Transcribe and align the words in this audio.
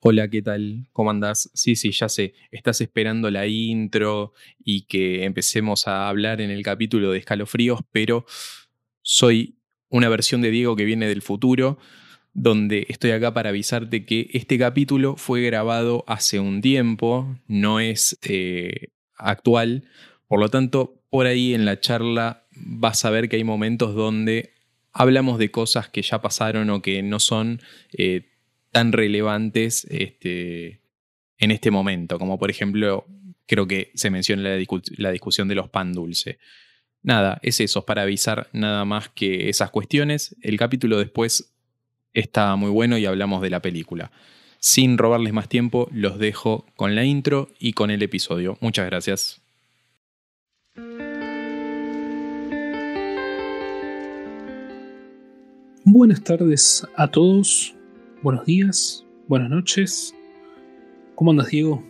Hola, 0.00 0.30
¿qué 0.30 0.42
tal? 0.42 0.86
¿Cómo 0.92 1.10
andás? 1.10 1.50
Sí, 1.54 1.74
sí, 1.74 1.90
ya 1.90 2.08
sé, 2.08 2.32
estás 2.52 2.80
esperando 2.80 3.32
la 3.32 3.48
intro 3.48 4.32
y 4.64 4.82
que 4.82 5.24
empecemos 5.24 5.88
a 5.88 6.08
hablar 6.08 6.40
en 6.40 6.50
el 6.50 6.62
capítulo 6.62 7.10
de 7.10 7.18
escalofríos, 7.18 7.80
pero 7.90 8.24
soy 9.02 9.56
una 9.88 10.08
versión 10.08 10.40
de 10.40 10.52
Diego 10.52 10.76
que 10.76 10.84
viene 10.84 11.08
del 11.08 11.20
futuro, 11.20 11.78
donde 12.32 12.86
estoy 12.88 13.10
acá 13.10 13.34
para 13.34 13.48
avisarte 13.48 14.06
que 14.06 14.30
este 14.34 14.56
capítulo 14.56 15.16
fue 15.16 15.42
grabado 15.42 16.04
hace 16.06 16.38
un 16.38 16.60
tiempo, 16.60 17.36
no 17.48 17.80
es 17.80 18.20
eh, 18.22 18.90
actual, 19.16 19.88
por 20.28 20.38
lo 20.38 20.48
tanto, 20.48 21.02
por 21.10 21.26
ahí 21.26 21.54
en 21.54 21.64
la 21.64 21.80
charla 21.80 22.44
vas 22.52 23.04
a 23.04 23.10
ver 23.10 23.28
que 23.28 23.34
hay 23.34 23.44
momentos 23.44 23.96
donde 23.96 24.52
hablamos 24.92 25.40
de 25.40 25.50
cosas 25.50 25.88
que 25.88 26.02
ya 26.02 26.22
pasaron 26.22 26.70
o 26.70 26.82
que 26.82 27.02
no 27.02 27.18
son... 27.18 27.60
Eh, 27.92 28.27
tan 28.70 28.92
relevantes 28.92 29.86
este, 29.90 30.80
en 31.38 31.50
este 31.50 31.70
momento, 31.70 32.18
como 32.18 32.38
por 32.38 32.50
ejemplo, 32.50 33.06
creo 33.46 33.66
que 33.66 33.90
se 33.94 34.10
menciona 34.10 34.42
la, 34.42 34.64
la 34.96 35.10
discusión 35.10 35.48
de 35.48 35.54
los 35.54 35.68
pan 35.68 35.92
dulce. 35.92 36.38
Nada, 37.02 37.38
es 37.42 37.60
eso, 37.60 37.86
para 37.86 38.02
avisar 38.02 38.48
nada 38.52 38.84
más 38.84 39.08
que 39.08 39.48
esas 39.48 39.70
cuestiones. 39.70 40.36
El 40.42 40.58
capítulo 40.58 40.98
después 40.98 41.54
está 42.12 42.54
muy 42.56 42.70
bueno 42.70 42.98
y 42.98 43.06
hablamos 43.06 43.40
de 43.40 43.50
la 43.50 43.62
película. 43.62 44.10
Sin 44.58 44.98
robarles 44.98 45.32
más 45.32 45.48
tiempo, 45.48 45.88
los 45.92 46.18
dejo 46.18 46.66
con 46.74 46.94
la 46.94 47.04
intro 47.04 47.48
y 47.58 47.72
con 47.72 47.90
el 47.90 48.02
episodio. 48.02 48.58
Muchas 48.60 48.86
gracias. 48.86 49.40
Buenas 55.84 56.22
tardes 56.22 56.86
a 56.96 57.08
todos 57.08 57.74
buenos 58.22 58.44
días, 58.44 59.04
buenas 59.26 59.50
noches. 59.50 60.14
¿Cómo 61.14 61.30
andas, 61.30 61.48
Diego? 61.48 61.82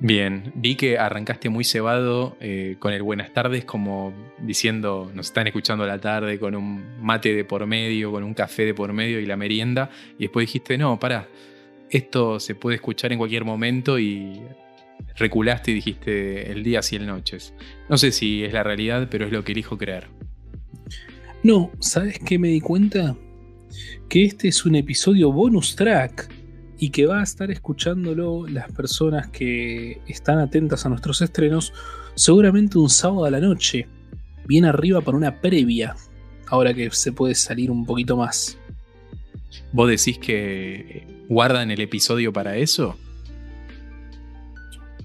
Bien, 0.00 0.52
vi 0.56 0.74
que 0.74 0.98
arrancaste 0.98 1.48
muy 1.48 1.62
cebado 1.62 2.36
eh, 2.40 2.76
con 2.80 2.92
el 2.92 3.02
buenas 3.02 3.32
tardes, 3.32 3.64
como 3.64 4.12
diciendo, 4.40 5.10
nos 5.14 5.26
están 5.26 5.46
escuchando 5.46 5.84
a 5.84 5.86
la 5.86 6.00
tarde 6.00 6.40
con 6.40 6.56
un 6.56 7.00
mate 7.00 7.34
de 7.34 7.44
por 7.44 7.66
medio, 7.66 8.10
con 8.10 8.24
un 8.24 8.34
café 8.34 8.64
de 8.64 8.74
por 8.74 8.92
medio 8.92 9.20
y 9.20 9.26
la 9.26 9.36
merienda, 9.36 9.90
y 10.18 10.22
después 10.22 10.44
dijiste, 10.46 10.76
no, 10.76 10.98
para, 10.98 11.28
esto 11.88 12.40
se 12.40 12.56
puede 12.56 12.76
escuchar 12.76 13.12
en 13.12 13.18
cualquier 13.18 13.44
momento 13.44 13.98
y 13.98 14.40
reculaste 15.16 15.70
y 15.70 15.74
dijiste 15.74 16.50
el 16.50 16.64
día 16.64 16.80
y 16.90 16.96
el 16.96 17.06
noches. 17.06 17.54
No 17.88 17.96
sé 17.96 18.10
si 18.10 18.42
es 18.42 18.52
la 18.52 18.64
realidad, 18.64 19.06
pero 19.08 19.26
es 19.26 19.32
lo 19.32 19.44
que 19.44 19.52
elijo 19.52 19.78
creer. 19.78 20.08
No, 21.44 21.70
¿sabes 21.78 22.18
qué 22.18 22.38
me 22.38 22.48
di 22.48 22.60
cuenta? 22.60 23.16
Que 24.08 24.24
este 24.24 24.48
es 24.48 24.64
un 24.64 24.74
episodio 24.74 25.32
bonus 25.32 25.76
track 25.76 26.30
y 26.78 26.90
que 26.90 27.06
va 27.06 27.20
a 27.20 27.22
estar 27.22 27.50
escuchándolo 27.50 28.46
las 28.48 28.70
personas 28.72 29.28
que 29.28 30.00
están 30.08 30.38
atentas 30.38 30.84
a 30.84 30.88
nuestros 30.88 31.22
estrenos 31.22 31.72
seguramente 32.14 32.78
un 32.78 32.90
sábado 32.90 33.24
a 33.24 33.30
la 33.30 33.40
noche, 33.40 33.86
bien 34.46 34.64
arriba 34.64 35.00
para 35.00 35.16
una 35.16 35.40
previa, 35.40 35.94
ahora 36.48 36.74
que 36.74 36.90
se 36.90 37.12
puede 37.12 37.34
salir 37.34 37.70
un 37.70 37.86
poquito 37.86 38.16
más. 38.16 38.58
¿Vos 39.72 39.88
decís 39.88 40.18
que 40.18 41.06
guardan 41.28 41.70
el 41.70 41.80
episodio 41.80 42.32
para 42.32 42.56
eso? 42.56 42.96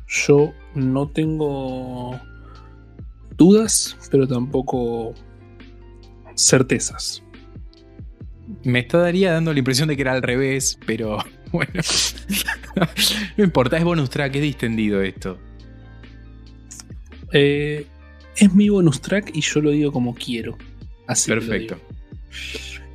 Yo 0.08 0.54
no 0.74 1.08
tengo 1.10 2.20
dudas, 3.38 3.98
pero 4.10 4.28
tampoco 4.28 5.14
certezas 6.36 7.24
me 8.68 8.80
estaría 8.80 9.32
dando 9.32 9.54
la 9.54 9.60
impresión 9.60 9.88
de 9.88 9.96
que 9.96 10.02
era 10.02 10.12
al 10.12 10.22
revés, 10.22 10.78
pero 10.86 11.20
bueno. 11.54 11.82
no 13.38 13.44
importa, 13.44 13.78
es 13.78 13.84
bonus 13.86 14.10
track, 14.10 14.36
es 14.36 14.42
distendido 14.42 15.02
esto. 15.02 15.40
Eh, 17.32 17.88
es 18.36 18.54
mi 18.54 18.68
bonus 18.68 19.00
track 19.00 19.32
y 19.34 19.42
yo 19.42 19.62
lo 19.62 19.72
digo 19.72 19.94
como 19.94 20.14
quiero. 20.14 20.58
Así 21.08 21.32
Perfecto. 21.32 21.80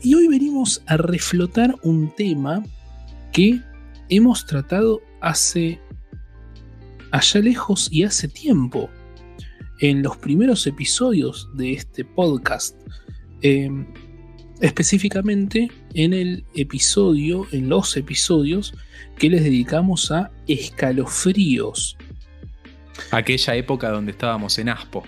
Y 0.02 0.14
hoy 0.14 0.28
venimos 0.28 0.82
a 0.86 0.98
reflotar 0.98 1.74
un 1.82 2.14
tema 2.14 2.62
que 3.32 3.58
hemos 4.10 4.44
tratado 4.44 5.00
hace 5.22 5.80
allá 7.12 7.40
lejos 7.40 7.88
y 7.90 8.04
hace 8.04 8.28
tiempo. 8.28 8.90
En 9.80 10.02
los 10.02 10.18
primeros 10.18 10.66
episodios 10.66 11.48
de 11.54 11.72
este 11.72 12.04
podcast. 12.04 12.76
Eh, 13.40 13.70
específicamente 14.62 15.70
en 15.92 16.14
el 16.14 16.44
episodio, 16.54 17.46
en 17.50 17.68
los 17.68 17.96
episodios 17.96 18.74
que 19.18 19.28
les 19.28 19.42
dedicamos 19.42 20.10
a 20.12 20.30
escalofríos. 20.46 21.98
Aquella 23.10 23.56
época 23.56 23.90
donde 23.90 24.12
estábamos 24.12 24.56
en 24.58 24.68
Aspo. 24.68 25.02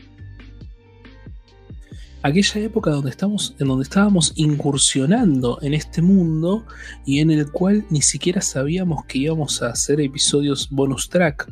Aquella 2.23 2.63
época 2.63 2.91
donde 2.91 3.11
estamos, 3.11 3.55
en 3.61 3.69
donde 3.69 3.85
estábamos 3.85 4.33
incursionando 4.35 5.59
en 5.63 5.75
este 5.75 6.03
mundo 6.03 6.67
y 7.07 7.21
en 7.21 7.31
el 7.31 7.51
cual 7.51 7.85
ni 7.91 8.03
siquiera 8.03 8.41
sabíamos 8.41 9.05
que 9.05 9.19
íbamos 9.19 9.63
a 9.63 9.69
hacer 9.69 10.01
episodios 10.01 10.69
bonus 10.71 11.09
track 11.09 11.49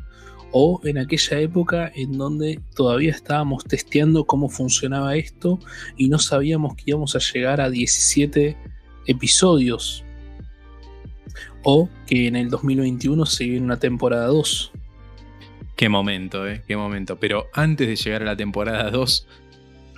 o 0.52 0.80
en 0.84 0.98
aquella 0.98 1.40
época 1.40 1.90
en 1.94 2.16
donde 2.16 2.60
todavía 2.76 3.10
estábamos 3.10 3.64
testeando 3.64 4.24
cómo 4.24 4.48
funcionaba 4.48 5.16
esto 5.16 5.58
y 5.96 6.08
no 6.08 6.18
sabíamos 6.18 6.76
que 6.76 6.84
íbamos 6.86 7.16
a 7.16 7.18
llegar 7.18 7.60
a 7.60 7.70
17 7.70 8.56
episodios 9.06 10.04
o 11.62 11.88
que 12.06 12.26
en 12.26 12.36
el 12.36 12.50
2021 12.50 13.24
se 13.26 13.44
viene 13.44 13.64
una 13.64 13.78
temporada 13.78 14.26
2. 14.26 14.72
Qué 15.74 15.88
momento, 15.88 16.46
eh, 16.46 16.62
qué 16.66 16.76
momento. 16.76 17.16
Pero 17.18 17.46
antes 17.54 17.88
de 17.88 17.96
llegar 17.96 18.22
a 18.22 18.26
la 18.26 18.36
temporada 18.36 18.90
2, 18.90 19.26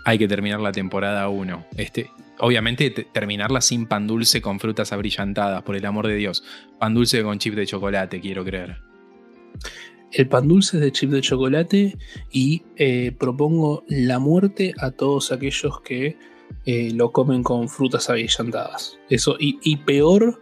hay 0.05 0.19
que 0.19 0.29
terminar 0.29 0.61
la 0.61 0.73
temporada 0.73 1.29
1. 1.29 1.67
Este, 1.77 2.11
obviamente 2.39 2.91
terminarla 2.91 3.61
sin 3.61 3.87
pan 3.87 4.07
dulce 4.07 4.41
con 4.41 4.61
frutas 4.61 4.93
abrillantadas, 4.93 5.63
por 5.63 5.75
el 5.75 5.85
amor 5.85 6.07
de 6.07 6.17
Dios. 6.17 6.45
Pan 6.79 6.95
dulce 6.95 7.23
con 7.23 7.39
chip 7.39 7.55
de 7.55 7.67
chocolate, 7.67 8.21
quiero 8.21 8.45
creer 8.45 8.79
el 10.15 10.29
pan 10.29 10.47
dulce 10.49 10.79
de 10.79 10.93
chip 10.93 11.11
de 11.11 11.21
chocolate 11.21 11.97
y 12.31 12.63
eh, 12.77 13.13
propongo 13.19 13.85
la 13.89 14.19
muerte 14.19 14.73
a 14.79 14.93
todos 14.93 15.33
aquellos 15.33 15.81
que 15.81 16.17
eh, 16.67 16.93
lo 16.95 17.11
comen 17.13 17.43
con 17.43 17.69
frutas 17.69 18.09
avillantadas. 18.09 18.99
Eso, 19.11 19.37
y, 19.39 19.77
peor, 19.79 20.41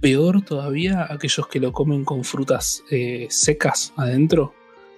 peor 0.00 0.42
todavía, 0.42 1.06
aquellos 1.08 1.46
que 1.48 1.58
lo 1.58 1.72
comen 1.72 2.04
con 2.04 2.22
frutas 2.24 2.84
eh, 2.90 3.26
secas 3.30 3.94
adentro, 3.96 4.52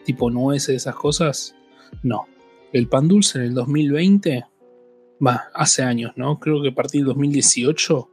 tipo 0.04 0.30
nueces, 0.30 0.76
esas 0.76 0.96
cosas. 0.96 1.54
No. 2.02 2.26
El 2.72 2.88
pan 2.88 3.06
dulce 3.06 3.38
en 3.38 3.44
el 3.44 3.54
2020, 3.54 4.44
va, 5.24 5.44
hace 5.54 5.82
años, 5.82 6.12
¿no? 6.16 6.40
Creo 6.40 6.62
que 6.62 6.70
a 6.70 6.74
partir 6.74 7.02
del 7.02 7.08
2018 7.08 8.10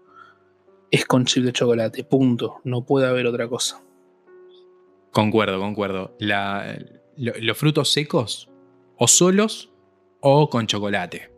es 0.92 1.06
con 1.06 1.26
chip 1.26 1.44
de 1.44 1.54
chocolate, 1.54 2.04
punto. 2.04 2.62
No 2.64 2.86
puede 2.86 3.08
haber 3.08 3.26
otra 3.26 3.48
cosa. 3.48 3.83
Concuerdo, 5.14 5.60
concuerdo. 5.60 6.18
los 6.18 7.58
frutos 7.58 7.92
secos, 7.92 8.50
o 8.98 9.08
solos 9.08 9.70
o 10.22 10.50
con 10.50 10.66
chocolate, 10.66 11.30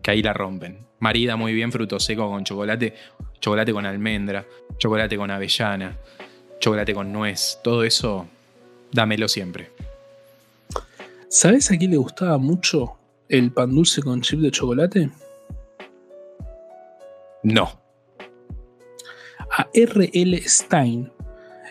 que 0.00 0.12
ahí 0.12 0.22
la 0.22 0.32
rompen. 0.32 0.86
Marida 1.00 1.34
muy 1.34 1.52
bien 1.52 1.72
fruto 1.72 1.98
seco 1.98 2.30
con 2.30 2.44
chocolate, 2.44 2.94
chocolate 3.40 3.72
con 3.72 3.84
almendra, 3.84 4.46
chocolate 4.78 5.16
con 5.16 5.30
avellana, 5.30 5.98
chocolate 6.60 6.94
con 6.94 7.12
nuez, 7.12 7.58
todo 7.64 7.82
eso, 7.82 8.28
dámelo 8.92 9.26
siempre. 9.26 9.70
¿Sabes 11.28 11.70
a 11.72 11.76
quién 11.76 11.90
le 11.90 11.96
gustaba 11.96 12.38
mucho 12.38 12.96
el 13.28 13.50
pan 13.50 13.74
dulce 13.74 14.02
con 14.02 14.22
chip 14.22 14.38
de 14.38 14.52
chocolate? 14.52 15.10
No. 17.42 17.80
A 19.58 19.68
R.L. 19.74 20.42
Stein, 20.48 21.10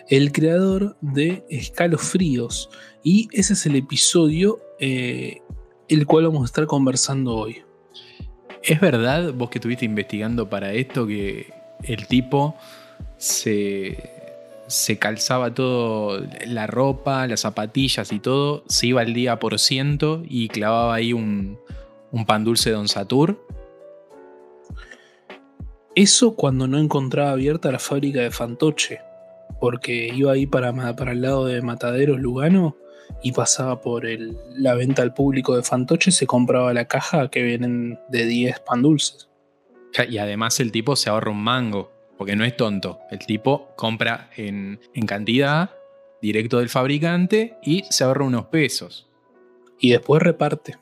el 0.08 0.32
creador 0.32 0.96
de 1.00 1.44
Escalofríos. 1.48 2.70
Y 3.02 3.28
ese 3.32 3.54
es 3.54 3.66
el 3.66 3.76
episodio 3.76 4.60
eh, 4.78 5.42
el 5.88 6.06
cual 6.06 6.24
vamos 6.26 6.42
a 6.42 6.46
estar 6.46 6.66
conversando 6.66 7.36
hoy. 7.36 7.62
¿Es 8.62 8.80
verdad, 8.80 9.32
vos 9.32 9.50
que 9.50 9.58
estuviste 9.58 9.84
investigando 9.84 10.50
para 10.50 10.72
esto, 10.72 11.06
que 11.06 11.52
el 11.84 12.06
tipo 12.08 12.56
se, 13.16 14.10
se 14.66 14.98
calzaba 14.98 15.54
todo, 15.54 16.20
la 16.46 16.66
ropa, 16.66 17.26
las 17.28 17.40
zapatillas 17.40 18.10
y 18.10 18.18
todo, 18.18 18.64
se 18.66 18.88
iba 18.88 19.02
al 19.02 19.14
día 19.14 19.38
por 19.38 19.58
ciento 19.60 20.22
y 20.26 20.48
clavaba 20.48 20.94
ahí 20.96 21.12
un, 21.12 21.58
un 22.10 22.26
pan 22.26 22.42
dulce 22.42 22.70
Don 22.70 22.88
Satur? 22.88 23.40
Eso 25.94 26.34
cuando 26.34 26.66
no 26.66 26.78
encontraba 26.78 27.30
abierta 27.30 27.70
la 27.70 27.78
fábrica 27.78 28.20
de 28.20 28.30
Fantoche 28.30 29.05
porque 29.60 30.10
iba 30.14 30.32
ahí 30.32 30.46
para, 30.46 30.72
para 30.96 31.12
el 31.12 31.22
lado 31.22 31.46
de 31.46 31.62
Mataderos 31.62 32.20
Lugano 32.20 32.76
y 33.22 33.32
pasaba 33.32 33.80
por 33.80 34.04
la 34.56 34.74
venta 34.74 35.02
al 35.02 35.14
público 35.14 35.56
de 35.56 35.62
Fantoche, 35.62 36.10
se 36.10 36.26
compraba 36.26 36.72
la 36.74 36.86
caja 36.86 37.30
que 37.30 37.42
vienen 37.42 37.98
de 38.08 38.26
10 38.26 38.60
pan 38.60 38.82
dulces. 38.82 39.28
Y 40.08 40.18
además 40.18 40.60
el 40.60 40.72
tipo 40.72 40.96
se 40.96 41.08
ahorra 41.08 41.30
un 41.30 41.42
mango, 41.42 41.90
porque 42.18 42.36
no 42.36 42.44
es 42.44 42.56
tonto. 42.56 43.00
El 43.10 43.20
tipo 43.20 43.70
compra 43.76 44.30
en, 44.36 44.80
en 44.94 45.06
cantidad, 45.06 45.70
directo 46.20 46.58
del 46.58 46.68
fabricante, 46.68 47.56
y 47.62 47.84
se 47.88 48.04
ahorra 48.04 48.24
unos 48.24 48.46
pesos. 48.46 49.08
Y 49.78 49.90
después 49.90 50.22
reparte. 50.22 50.76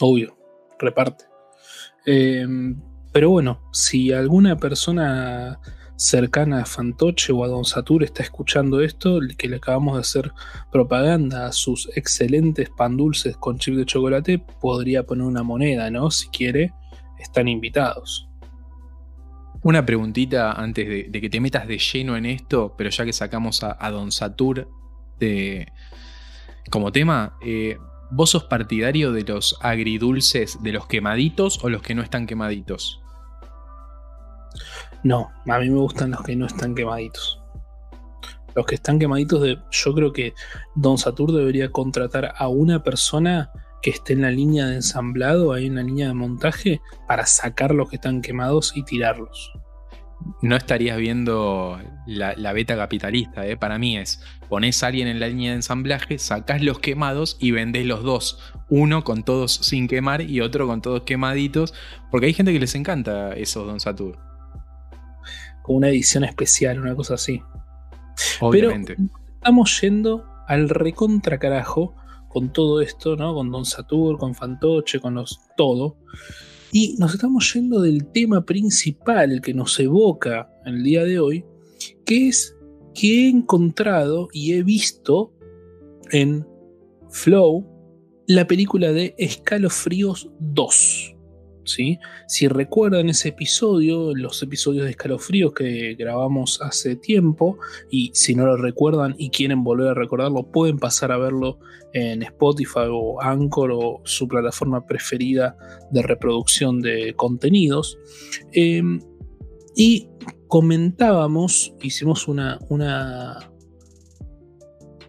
Obvio, 0.00 0.36
reparte. 0.78 1.24
Em, 2.04 2.80
pero 3.12 3.30
bueno, 3.30 3.62
si 3.72 4.12
alguna 4.12 4.56
persona 4.56 5.58
cercana 5.96 6.60
a 6.60 6.66
Fantoche 6.66 7.32
o 7.32 7.42
a 7.42 7.48
Don 7.48 7.64
Satur 7.64 8.04
está 8.04 8.22
escuchando 8.22 8.80
esto, 8.80 9.18
que 9.36 9.48
le 9.48 9.56
acabamos 9.56 9.94
de 9.94 10.00
hacer 10.00 10.32
propaganda 10.70 11.46
a 11.46 11.52
sus 11.52 11.90
excelentes 11.96 12.70
pan 12.70 12.96
dulces 12.96 13.36
con 13.36 13.58
chip 13.58 13.74
de 13.74 13.86
chocolate, 13.86 14.38
podría 14.38 15.04
poner 15.04 15.24
una 15.24 15.42
moneda, 15.42 15.90
¿no? 15.90 16.10
Si 16.10 16.28
quiere, 16.28 16.72
están 17.18 17.48
invitados. 17.48 18.28
Una 19.62 19.84
preguntita 19.84 20.52
antes 20.52 21.10
de, 21.10 21.20
que 21.20 21.30
te 21.30 21.40
metas 21.40 21.66
de 21.66 21.78
lleno 21.78 22.16
en 22.16 22.26
esto, 22.26 22.74
pero 22.76 22.90
ya 22.90 23.04
que 23.04 23.12
sacamos 23.12 23.62
a, 23.64 23.90
Don 23.90 24.12
Satur 24.12 24.68
de, 25.18 25.66
como 26.70 26.92
tema, 26.92 27.36
eh, 27.44 27.78
¿vos 28.10 28.30
sos 28.30 28.44
partidario 28.44 29.12
de 29.12 29.22
los 29.22 29.58
agridulces, 29.60 30.62
de 30.62 30.72
los 30.72 30.86
quemaditos 30.86 31.64
o 31.64 31.70
los 31.70 31.82
que 31.82 31.94
no 31.94 32.02
están 32.02 32.26
quemaditos? 32.26 33.00
No, 35.02 35.30
a 35.46 35.58
mí 35.58 35.70
me 35.70 35.78
gustan 35.78 36.10
los 36.10 36.22
que 36.22 36.36
no 36.36 36.46
están 36.46 36.74
quemaditos. 36.74 37.40
Los 38.54 38.66
que 38.66 38.76
están 38.76 38.98
quemaditos, 38.98 39.42
de, 39.42 39.58
yo 39.70 39.94
creo 39.94 40.12
que 40.12 40.34
Don 40.74 40.96
Satur 40.96 41.32
debería 41.32 41.70
contratar 41.70 42.32
a 42.36 42.48
una 42.48 42.82
persona 42.82 43.50
que 43.82 43.90
esté 43.90 44.14
en 44.14 44.22
la 44.22 44.30
línea 44.30 44.66
de 44.66 44.76
ensamblado, 44.76 45.56
en 45.56 45.74
la 45.76 45.82
línea 45.82 46.08
de 46.08 46.14
montaje, 46.14 46.80
para 47.06 47.26
sacar 47.26 47.74
los 47.74 47.90
que 47.90 47.96
están 47.96 48.22
quemados 48.22 48.72
y 48.74 48.82
tirarlos. 48.82 49.52
No 50.40 50.56
estarías 50.56 50.96
viendo 50.96 51.78
la, 52.06 52.52
beta 52.54 52.74
capitalista, 52.76 53.46
¿eh? 53.46 53.58
para 53.58 53.78
mí 53.78 53.98
es, 53.98 54.22
pones 54.48 54.82
a 54.82 54.86
alguien 54.86 55.06
en 55.06 55.20
la 55.20 55.28
línea 55.28 55.50
de 55.50 55.56
ensamblaje, 55.56 56.18
sacás 56.18 56.62
los 56.62 56.78
quemados 56.78 57.36
y 57.38 57.50
vendés 57.50 57.84
los 57.84 58.02
dos. 58.02 58.40
Uno 58.70 59.04
con 59.04 59.22
todos 59.22 59.52
sin 59.52 59.86
quemar 59.86 60.22
y 60.22 60.40
otro 60.40 60.66
con 60.66 60.80
todos 60.80 61.02
quemaditos, 61.02 61.74
porque 62.10 62.26
hay 62.26 62.32
gente 62.32 62.54
que 62.54 62.60
les 62.60 62.74
encanta 62.74 63.34
esos 63.34 63.66
Don 63.66 63.78
Satur 63.78 64.18
como 65.66 65.78
una 65.78 65.88
edición 65.88 66.22
especial, 66.22 66.80
una 66.80 66.94
cosa 66.94 67.14
así. 67.14 67.42
Obviamente. 68.40 68.94
Pero 68.94 69.10
estamos 69.34 69.80
yendo 69.80 70.24
al 70.46 70.68
recontra 70.68 71.38
carajo 71.38 71.96
con 72.28 72.52
todo 72.52 72.80
esto, 72.80 73.16
¿no? 73.16 73.34
Con 73.34 73.50
Don 73.50 73.64
Satur, 73.64 74.16
con 74.16 74.34
Fantoche, 74.34 75.00
con 75.00 75.14
los 75.14 75.40
todo. 75.56 75.96
Y 76.70 76.94
nos 76.98 77.14
estamos 77.14 77.52
yendo 77.52 77.80
del 77.80 78.06
tema 78.12 78.44
principal 78.44 79.40
que 79.40 79.54
nos 79.54 79.78
evoca 79.80 80.48
el 80.64 80.84
día 80.84 81.02
de 81.02 81.18
hoy, 81.18 81.44
que 82.04 82.28
es 82.28 82.54
que 82.94 83.24
he 83.24 83.28
encontrado 83.28 84.28
y 84.32 84.52
he 84.52 84.62
visto 84.62 85.32
en 86.12 86.46
Flow 87.10 87.66
la 88.28 88.46
película 88.46 88.92
de 88.92 89.16
Escalofríos 89.18 90.30
2. 90.38 91.15
Si 91.66 92.48
recuerdan 92.48 93.08
ese 93.08 93.28
episodio, 93.28 94.14
los 94.14 94.42
episodios 94.42 94.84
de 94.84 94.90
escalofríos 94.90 95.52
que 95.52 95.94
grabamos 95.94 96.60
hace 96.62 96.96
tiempo, 96.96 97.58
y 97.90 98.10
si 98.14 98.34
no 98.34 98.46
lo 98.46 98.56
recuerdan 98.56 99.14
y 99.18 99.30
quieren 99.30 99.64
volver 99.64 99.88
a 99.88 99.94
recordarlo, 99.94 100.50
pueden 100.50 100.78
pasar 100.78 101.12
a 101.12 101.18
verlo 101.18 101.58
en 101.92 102.22
Spotify 102.22 102.88
o 102.90 103.20
Anchor 103.20 103.70
o 103.72 104.00
su 104.04 104.28
plataforma 104.28 104.86
preferida 104.86 105.56
de 105.90 106.02
reproducción 106.02 106.80
de 106.80 107.14
contenidos. 107.14 107.98
Em, 108.52 109.00
y 109.74 110.08
comentábamos, 110.48 111.74
hicimos 111.82 112.28
una, 112.28 112.58
una, 112.68 113.50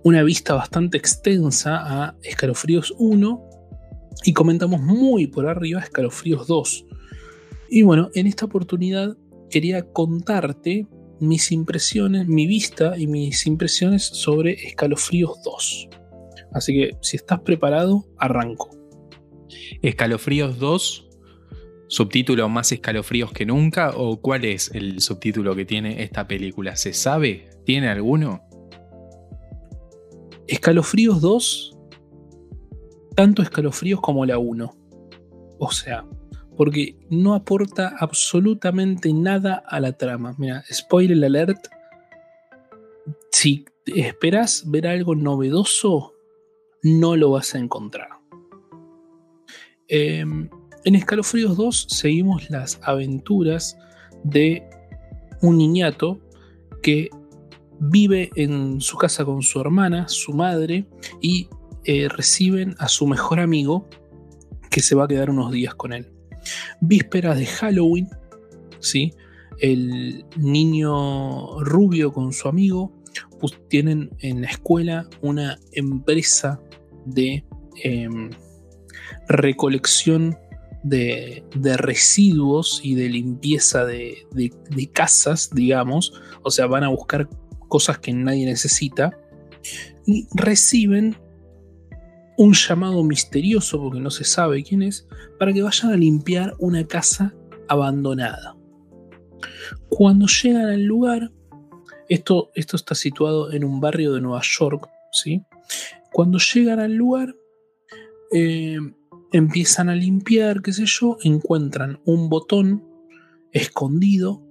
una 0.04 0.24
vista 0.24 0.54
bastante 0.54 0.98
extensa 0.98 1.78
a 1.82 2.16
Escalofríos 2.24 2.94
1 2.98 3.47
y 4.24 4.34
comentamos 4.34 4.82
muy 4.82 5.28
por 5.28 5.48
arriba 5.48 5.82
Escalofríos 5.82 6.48
2. 6.48 6.86
Y 7.70 7.82
bueno, 7.84 8.10
en 8.14 8.28
esta 8.28 8.46
oportunidad 8.46 9.18
quería 9.50 9.84
contarte 9.92 10.88
mis 11.20 11.52
impresiones, 11.52 12.28
mi 12.28 12.46
vista 12.48 12.98
y 12.98 13.08
mis 13.08 13.48
impresiones 13.48 14.04
sobre 14.04 14.54
Escalofríos 14.54 15.42
2. 15.44 15.90
Así 16.54 16.74
que 16.74 16.98
si 17.02 17.18
estás 17.18 17.42
preparado, 17.42 18.06
arranco. 18.18 18.70
Escalofríos 19.82 20.60
2, 20.60 21.08
subtítulo 21.88 22.50
más 22.50 22.72
escalofríos 22.72 23.32
que 23.32 23.46
nunca 23.46 23.92
o 23.96 24.22
cuál 24.22 24.46
es 24.46 24.72
el 24.74 25.02
subtítulo 25.02 25.56
que 25.56 25.66
tiene 25.66 26.04
esta 26.04 26.28
película? 26.28 26.76
¿Se 26.76 26.94
sabe? 26.94 27.50
¿Tiene 27.66 27.90
alguno? 27.90 28.44
Escalofríos 30.48 31.22
2 31.22 31.77
tanto 33.18 33.42
escalofríos 33.42 34.00
como 34.00 34.28
la 34.28 34.38
1. 34.38 34.78
O 35.58 35.72
sea, 35.72 36.06
porque 36.56 36.96
no 37.10 37.34
aporta 37.34 37.96
absolutamente 38.00 39.12
nada 39.12 39.64
a 39.68 39.80
la 39.80 39.94
trama. 39.94 40.36
Mira, 40.38 40.64
spoiler 40.72 41.26
alert. 41.26 41.68
Si 43.32 43.66
esperas 43.88 44.64
ver 44.68 44.86
algo 44.86 45.16
novedoso, 45.16 46.14
no 46.84 47.16
lo 47.16 47.32
vas 47.32 47.56
a 47.56 47.58
encontrar. 47.58 48.10
Em, 49.88 50.48
en 50.86 50.96
Escalofríos 50.96 51.58
2 51.58 51.88
seguimos 51.90 52.48
las 52.52 52.80
aventuras 52.84 53.80
de 54.24 54.64
un 55.42 55.58
niñato 55.58 56.20
que 56.84 57.10
vive 57.80 58.30
en 58.36 58.80
su 58.80 58.96
casa 58.96 59.26
con 59.26 59.42
su 59.42 59.60
hermana, 59.60 60.08
su 60.08 60.34
madre, 60.34 60.86
y 61.20 61.50
eh, 61.88 62.08
reciben 62.10 62.76
a 62.78 62.88
su 62.88 63.08
mejor 63.08 63.40
amigo 63.40 63.90
que 64.70 64.82
se 64.82 64.94
va 64.94 65.06
a 65.06 65.08
quedar 65.08 65.30
unos 65.30 65.52
días 65.52 65.74
con 65.74 65.94
él. 65.94 66.12
Vísperas 66.82 67.38
de 67.38 67.46
Halloween, 67.48 68.10
¿sí? 68.80 69.14
el 69.60 70.26
niño 70.38 71.60
rubio 71.64 72.14
con 72.14 72.34
su 72.34 72.48
amigo 72.48 72.92
pues, 73.40 73.54
tienen 73.70 74.12
en 74.20 74.42
la 74.42 74.48
escuela 74.48 75.08
una 75.22 75.58
empresa 75.72 76.60
de 77.06 77.44
em, 77.84 78.32
recolección 79.28 80.38
de, 80.84 81.44
residuos 81.78 82.80
y 82.84 82.96
de 82.96 83.10
limpieza 83.10 83.86
de, 83.86 84.26
de, 84.32 84.90
casas, 84.92 85.50
digamos. 85.54 86.14
O 86.44 86.52
sea, 86.52 86.68
van 86.68 86.84
a 86.84 86.90
buscar 86.90 87.28
cosas 87.68 87.98
que 87.98 88.14
nadie 88.14 88.46
necesita 88.46 89.18
y 90.06 90.28
reciben 90.34 91.18
un 92.38 92.54
llamado 92.54 93.04
misterioso, 93.04 93.82
porque 93.82 94.00
no 94.00 94.12
se 94.12 94.24
sabe 94.24 94.64
quién 94.64 94.84
es, 94.84 95.08
para 95.40 95.52
que 95.52 95.64
vayan 95.64 95.92
a 95.92 95.98
limpiar 95.98 96.54
una 96.60 96.86
casa 96.86 97.34
abandonada. 97.68 98.56
Cuando 99.90 100.28
llegan 100.28 100.68
al 100.68 100.84
lugar, 100.84 101.32
esto, 102.08 102.52
esto 102.56 102.78
está 102.78 102.96
situado 102.96 103.52
en 103.52 103.64
un 103.64 103.82
barrio 103.82 104.14
de 104.14 104.22
Nueva 104.22 104.42
York, 104.44 104.88
¿sí? 105.12 105.44
Cuando 106.14 106.38
llegan 106.38 106.80
al 106.80 106.94
lugar, 106.94 107.36
eh, 108.32 108.78
empiezan 109.32 109.90
a 109.90 109.96
limpiar, 109.96 110.62
qué 110.62 110.74
sé 110.74 110.86
yo, 110.86 111.18
encuentran 111.24 112.00
un 112.06 112.30
botón 112.30 112.84
escondido 113.52 114.44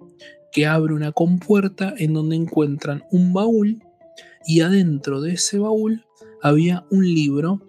que 0.52 0.66
abre 0.66 0.94
una 0.94 1.12
compuerta 1.12 1.94
en 1.96 2.14
donde 2.14 2.36
encuentran 2.36 3.04
un 3.10 3.32
baúl 3.32 3.82
y 4.46 4.60
adentro 4.60 5.20
de 5.20 5.34
ese 5.34 5.58
baúl 5.58 6.04
había 6.42 6.86
un 6.90 7.04
libro 7.04 7.60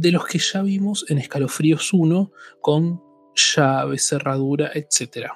de 0.00 0.12
los 0.12 0.26
que 0.26 0.38
ya 0.38 0.62
vimos 0.62 1.04
en 1.08 1.18
Escalofríos 1.18 1.92
1 1.92 2.30
con 2.60 3.02
llave, 3.34 3.98
cerradura, 3.98 4.70
etc. 4.74 5.28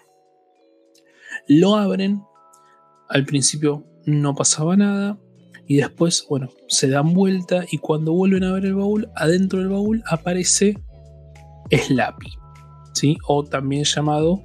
Lo 1.49 1.77
abren, 1.77 2.23
al 3.09 3.25
principio 3.25 3.85
no 4.07 4.35
pasaba 4.35 4.77
nada 4.77 5.19
y 5.67 5.77
después, 5.77 6.27
bueno, 6.29 6.51
se 6.69 6.89
dan 6.89 7.15
vuelta 7.15 7.65
y 7.71 7.79
cuando 7.79 8.13
vuelven 8.13 8.45
a 8.45 8.53
ver 8.53 8.67
el 8.67 8.75
baúl, 8.75 9.09
adentro 9.17 9.59
del 9.59 9.69
baúl 9.69 10.03
aparece 10.07 10.79
Slappy, 11.71 12.29
¿sí? 12.93 13.17
O 13.27 13.45
también 13.45 13.85
llamado 13.85 14.43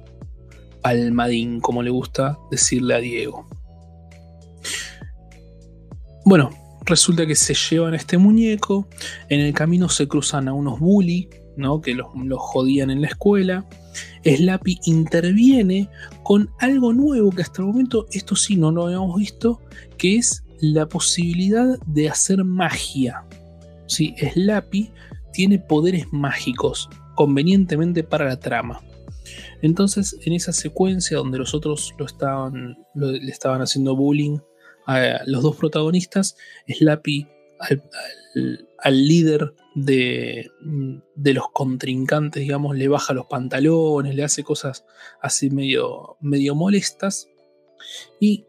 Palmadín, 0.82 1.60
como 1.60 1.82
le 1.82 1.90
gusta 1.90 2.38
decirle 2.50 2.94
a 2.94 2.98
Diego. 2.98 3.48
Bueno, 6.24 6.50
Resulta 6.88 7.26
que 7.26 7.34
se 7.34 7.52
llevan 7.52 7.94
este 7.94 8.16
muñeco, 8.16 8.88
en 9.28 9.40
el 9.40 9.52
camino 9.52 9.90
se 9.90 10.08
cruzan 10.08 10.48
a 10.48 10.54
unos 10.54 10.80
bully, 10.80 11.28
¿no? 11.54 11.82
que 11.82 11.94
los, 11.94 12.06
jodían 12.38 12.90
en 12.90 13.02
la 13.02 13.08
escuela. 13.08 13.66
Slappy 14.24 14.78
interviene 14.86 15.90
con 16.22 16.48
algo 16.58 16.94
nuevo 16.94 17.30
que 17.30 17.42
hasta 17.42 17.60
el 17.60 17.68
momento 17.68 18.06
esto 18.12 18.36
sí 18.36 18.56
no 18.56 18.70
lo 18.70 18.86
habíamos 18.86 19.18
visto, 19.18 19.60
que 19.98 20.16
es 20.16 20.44
la 20.60 20.88
posibilidad 20.88 21.78
de 21.86 22.08
hacer 22.08 22.42
magia. 22.42 23.22
Slappy 23.86 24.90
tiene 25.34 25.58
poderes 25.58 26.06
mágicos 26.10 26.88
convenientemente 27.16 28.02
para 28.02 28.24
la 28.24 28.40
trama. 28.40 28.80
Entonces, 29.60 30.16
en 30.24 30.32
esa 30.32 30.54
secuencia 30.54 31.18
donde 31.18 31.36
los 31.36 31.52
otros 31.52 31.94
lo 31.98 32.06
estaban, 32.06 32.78
le 32.94 33.30
estaban 33.30 33.60
haciendo 33.60 33.94
bullying 33.94 34.38
a 34.88 35.22
los 35.26 35.42
dos 35.42 35.56
protagonistas, 35.56 36.36
Slappy 36.66 37.28
al, 37.60 37.82
al, 38.78 39.06
líder 39.06 39.54
de, 39.74 40.50
de, 41.14 41.34
los 41.34 41.50
contrincantes, 41.52 42.40
digamos, 42.40 42.74
le 42.76 42.88
baja 42.88 43.12
los 43.12 43.26
pantalones, 43.26 44.14
le 44.14 44.24
hace 44.24 44.42
cosas 44.42 44.86
así 45.20 45.50
medio, 45.50 46.16
medio 46.20 46.54
molestas 46.54 47.28
y 48.18 48.46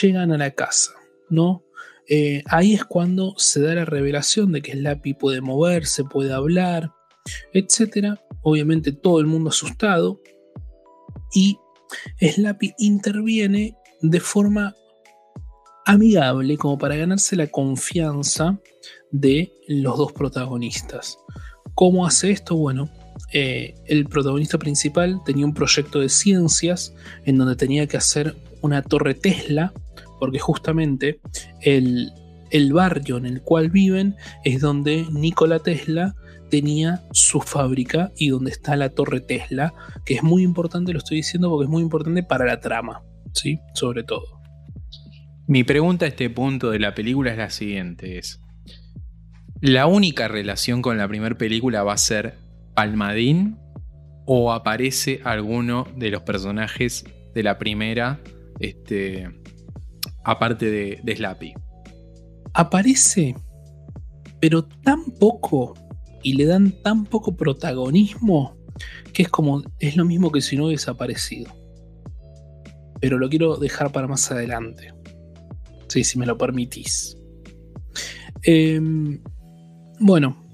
llegan 0.00 0.32
a 0.32 0.38
la 0.38 0.52
casa, 0.52 0.92
¿no? 1.28 1.62
Eh, 2.08 2.42
ahí 2.46 2.72
es 2.72 2.84
cuando 2.84 3.34
se 3.36 3.60
da 3.60 3.74
la 3.74 3.84
revelación 3.84 4.52
de 4.52 4.62
que 4.62 4.72
Slappy 4.72 5.12
puede 5.14 5.42
moverse, 5.42 6.04
puede 6.04 6.32
hablar, 6.32 6.92
etc. 7.52 8.18
Obviamente 8.42 8.92
todo 8.92 9.20
el 9.20 9.26
mundo 9.26 9.50
asustado 9.50 10.20
y 11.34 11.58
Slappy 12.20 12.72
interviene 12.78 13.76
de 14.00 14.20
forma 14.20 14.74
amigable 15.86 16.58
como 16.58 16.76
para 16.76 16.96
ganarse 16.96 17.36
la 17.36 17.46
confianza 17.46 18.58
de 19.12 19.52
los 19.68 19.96
dos 19.96 20.12
protagonistas. 20.12 21.18
¿Cómo 21.74 22.04
hace 22.04 22.32
esto? 22.32 22.56
Bueno, 22.56 22.90
eh, 23.32 23.74
el 23.86 24.06
protagonista 24.06 24.58
principal 24.58 25.20
tenía 25.24 25.46
un 25.46 25.54
proyecto 25.54 26.00
de 26.00 26.08
ciencias 26.08 26.92
en 27.24 27.38
donde 27.38 27.56
tenía 27.56 27.86
que 27.86 27.96
hacer 27.96 28.36
una 28.62 28.82
torre 28.82 29.14
Tesla, 29.14 29.72
porque 30.18 30.40
justamente 30.40 31.20
el, 31.60 32.12
el 32.50 32.72
barrio 32.72 33.16
en 33.16 33.26
el 33.26 33.40
cual 33.42 33.70
viven 33.70 34.16
es 34.44 34.60
donde 34.60 35.06
Nikola 35.12 35.60
Tesla 35.60 36.16
tenía 36.50 37.04
su 37.12 37.40
fábrica 37.40 38.12
y 38.16 38.30
donde 38.30 38.50
está 38.50 38.74
la 38.74 38.90
torre 38.90 39.20
Tesla, 39.20 39.72
que 40.04 40.14
es 40.14 40.22
muy 40.22 40.42
importante, 40.42 40.92
lo 40.92 40.98
estoy 40.98 41.18
diciendo 41.18 41.48
porque 41.48 41.64
es 41.64 41.70
muy 41.70 41.82
importante 41.82 42.24
para 42.24 42.44
la 42.44 42.60
trama, 42.60 43.02
¿sí? 43.32 43.60
Sobre 43.74 44.02
todo. 44.02 44.35
Mi 45.48 45.62
pregunta 45.62 46.06
a 46.06 46.08
este 46.08 46.28
punto 46.28 46.70
de 46.70 46.80
la 46.80 46.94
película 46.94 47.30
es 47.30 47.38
la 47.38 47.50
siguiente: 47.50 48.18
es. 48.18 48.40
¿La 49.60 49.86
única 49.86 50.26
relación 50.26 50.82
con 50.82 50.98
la 50.98 51.06
primera 51.06 51.38
película 51.38 51.84
va 51.84 51.92
a 51.92 51.98
ser 51.98 52.38
Palmadín? 52.74 53.58
¿O 54.26 54.52
aparece 54.52 55.20
alguno 55.22 55.86
de 55.96 56.10
los 56.10 56.22
personajes 56.22 57.04
de 57.32 57.42
la 57.44 57.58
primera? 57.58 58.20
Este. 58.58 59.30
Aparte 60.24 60.68
de, 60.68 61.00
de 61.04 61.16
Slappy. 61.16 61.54
Aparece. 62.52 63.36
Pero 64.40 64.64
tan 64.64 65.04
poco. 65.20 65.74
Y 66.24 66.32
le 66.32 66.46
dan 66.46 66.82
tan 66.82 67.04
poco 67.04 67.36
protagonismo. 67.36 68.56
Que 69.12 69.22
es 69.22 69.28
como. 69.28 69.62
Es 69.78 69.96
lo 69.96 70.04
mismo 70.04 70.32
que 70.32 70.40
si 70.40 70.56
no 70.56 70.66
hubiese 70.66 70.90
aparecido. 70.90 71.52
Pero 73.00 73.18
lo 73.18 73.28
quiero 73.28 73.58
dejar 73.58 73.92
para 73.92 74.08
más 74.08 74.28
adelante. 74.32 74.95
Si 76.04 76.18
me 76.18 76.26
lo 76.26 76.36
permitís. 76.36 77.16
Em, 78.42 79.20
bueno, 79.98 80.46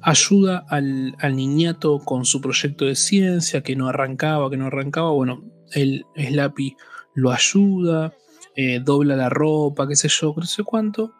ayuda 0.00 0.64
al, 0.68 1.14
niñato 1.34 2.00
con 2.00 2.24
su 2.24 2.40
proyecto 2.40 2.86
de 2.86 2.96
ciencia 2.96 3.62
que 3.62 3.76
no 3.76 3.88
arrancaba, 3.88 4.50
que 4.50 4.56
no 4.56 4.66
arrancaba. 4.66 5.10
Bueno, 5.10 5.44
el 5.72 6.04
Slappy 6.16 6.76
lo 7.14 7.30
ayuda, 7.30 8.14
eh, 8.56 8.80
dobla 8.80 9.16
la 9.16 9.28
ropa, 9.28 9.86
qué 9.86 9.96
sé 9.96 10.08
yo, 10.08 10.34
no 10.36 10.44
sé 10.44 10.64
cuánto. 10.64 11.14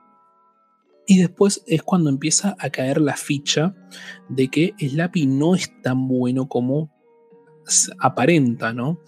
Y 1.07 1.19
después 1.19 1.62
es 1.66 1.83
cuando 1.83 2.11
empieza 2.11 2.57
a 2.59 2.71
caer 2.71 3.00
la 3.00 3.16
ficha 3.16 3.75
de 4.28 4.49
que 4.49 4.75
Slappy 4.78 5.26
no 5.26 5.54
es 5.54 5.81
tan 5.83 6.09
bueno 6.09 6.49
como 6.49 6.92
aparenta, 7.99 8.73
¿no? 8.73 9.00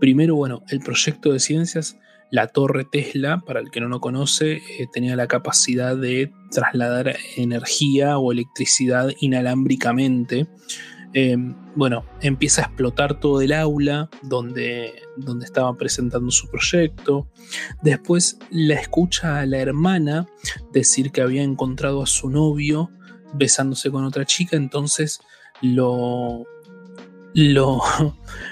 Primero, 0.00 0.34
bueno, 0.34 0.62
el 0.68 0.80
proyecto 0.80 1.32
de 1.32 1.38
ciencias 1.38 1.96
la 2.32 2.46
torre 2.46 2.86
Tesla, 2.86 3.42
para 3.46 3.60
el 3.60 3.70
que 3.70 3.80
no 3.80 3.88
lo 3.88 4.00
conoce, 4.00 4.54
eh, 4.54 4.88
tenía 4.90 5.16
la 5.16 5.28
capacidad 5.28 5.94
de 5.94 6.32
trasladar 6.50 7.14
energía 7.36 8.16
o 8.16 8.32
electricidad 8.32 9.10
inalámbricamente. 9.20 10.48
Eh, 11.12 11.36
bueno, 11.76 12.06
empieza 12.22 12.62
a 12.62 12.64
explotar 12.64 13.20
todo 13.20 13.42
el 13.42 13.52
aula 13.52 14.08
donde, 14.22 14.94
donde 15.18 15.44
estaba 15.44 15.76
presentando 15.76 16.30
su 16.30 16.48
proyecto. 16.48 17.28
Después 17.82 18.38
la 18.50 18.74
escucha 18.76 19.40
a 19.40 19.46
la 19.46 19.58
hermana 19.58 20.26
decir 20.72 21.12
que 21.12 21.20
había 21.20 21.42
encontrado 21.42 22.02
a 22.02 22.06
su 22.06 22.30
novio 22.30 22.90
besándose 23.34 23.90
con 23.90 24.04
otra 24.04 24.24
chica, 24.24 24.56
entonces 24.56 25.20
lo, 25.60 26.46
lo, 27.34 27.80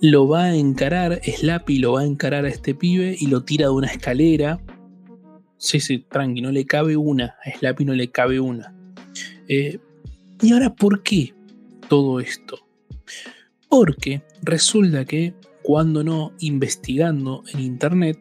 lo 0.00 0.28
va 0.28 0.44
a 0.44 0.54
encarar, 0.54 1.20
Slappy 1.24 1.78
lo 1.78 1.92
va 1.92 2.02
a 2.02 2.06
encarar 2.06 2.44
a 2.44 2.48
este 2.48 2.74
pibe 2.74 3.16
y 3.18 3.26
lo 3.26 3.44
tira 3.44 3.66
de 3.66 3.72
una 3.72 3.88
escalera. 3.88 4.60
Sí, 5.56 5.80
sí, 5.80 6.04
tranqui, 6.08 6.40
no 6.40 6.52
le 6.52 6.66
cabe 6.66 6.96
una, 6.96 7.36
a 7.44 7.58
Slappy 7.58 7.84
no 7.84 7.94
le 7.94 8.10
cabe 8.10 8.38
una. 8.38 8.74
Eh, 9.48 9.78
y 10.40 10.52
ahora, 10.52 10.74
¿por 10.74 11.02
qué 11.02 11.34
todo 11.88 12.20
esto? 12.20 12.58
Porque 13.68 14.22
resulta 14.42 15.04
que 15.04 15.34
cuando 15.62 16.04
no 16.04 16.32
investigando 16.38 17.42
en 17.52 17.60
internet, 17.60 18.18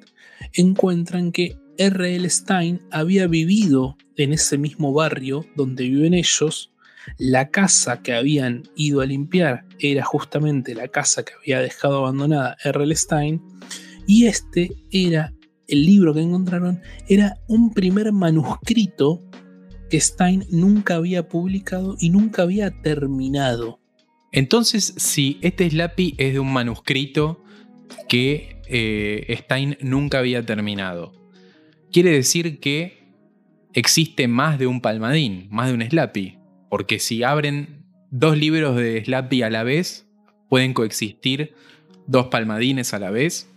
encuentran 0.53 1.31
que 1.31 1.57
R.L. 1.77 2.27
Stein 2.29 2.81
había 2.91 3.27
vivido 3.27 3.97
en 4.15 4.33
ese 4.33 4.57
mismo 4.57 4.93
barrio 4.93 5.45
donde 5.55 5.83
viven 5.83 6.15
ellos 6.15 6.71
la 7.17 7.49
casa 7.49 8.01
que 8.01 8.13
habían 8.13 8.63
ido 8.75 9.01
a 9.01 9.05
limpiar 9.05 9.65
era 9.79 10.03
justamente 10.03 10.75
la 10.75 10.87
casa 10.87 11.23
que 11.23 11.33
había 11.33 11.59
dejado 11.59 11.97
abandonada 11.97 12.57
R.L. 12.63 12.95
Stein 12.95 13.41
y 14.05 14.25
este 14.25 14.71
era 14.91 15.33
el 15.67 15.85
libro 15.85 16.13
que 16.13 16.21
encontraron 16.21 16.81
era 17.07 17.37
un 17.47 17.73
primer 17.73 18.11
manuscrito 18.11 19.21
que 19.89 19.99
Stein 19.99 20.45
nunca 20.49 20.95
había 20.95 21.27
publicado 21.27 21.95
y 21.99 22.09
nunca 22.09 22.43
había 22.43 22.71
terminado. 22.81 23.79
Entonces, 24.31 24.93
si 24.97 25.39
este 25.41 25.69
Slappy 25.69 26.15
es 26.17 26.33
de 26.33 26.39
un 26.39 26.51
manuscrito 26.51 27.43
que 28.09 28.61
eh, 28.67 29.35
Stein 29.41 29.77
nunca 29.81 30.19
había 30.19 30.45
terminado, 30.45 31.13
quiere 31.91 32.11
decir 32.11 32.59
que 32.59 33.07
existe 33.73 34.27
más 34.27 34.59
de 34.59 34.67
un 34.67 34.81
palmadín, 34.81 35.47
más 35.49 35.67
de 35.69 35.73
un 35.73 35.81
Slappy. 35.81 36.36
Porque 36.69 36.99
si 36.99 37.23
abren 37.23 37.83
dos 38.11 38.37
libros 38.37 38.75
de 38.75 39.03
Slappy 39.03 39.43
a 39.43 39.49
la 39.49 39.63
vez, 39.63 40.07
pueden 40.49 40.73
coexistir 40.73 41.53
dos 42.07 42.27
palmadines 42.27 42.93
a 42.93 42.99
la 42.99 43.11
vez. 43.11 43.49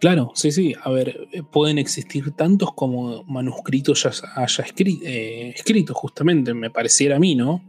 Claro, 0.00 0.32
sí, 0.34 0.50
sí. 0.50 0.74
A 0.82 0.90
ver, 0.90 1.28
eh, 1.32 1.42
pueden 1.42 1.78
existir 1.78 2.30
tantos 2.32 2.72
como 2.74 3.22
manuscritos 3.24 4.02
ya 4.02 4.10
haya 4.34 4.64
eh, 5.04 5.52
escrito, 5.54 5.92
justamente, 5.94 6.54
me 6.54 6.70
pareciera 6.70 7.16
a 7.16 7.18
mí, 7.18 7.34
¿no? 7.34 7.62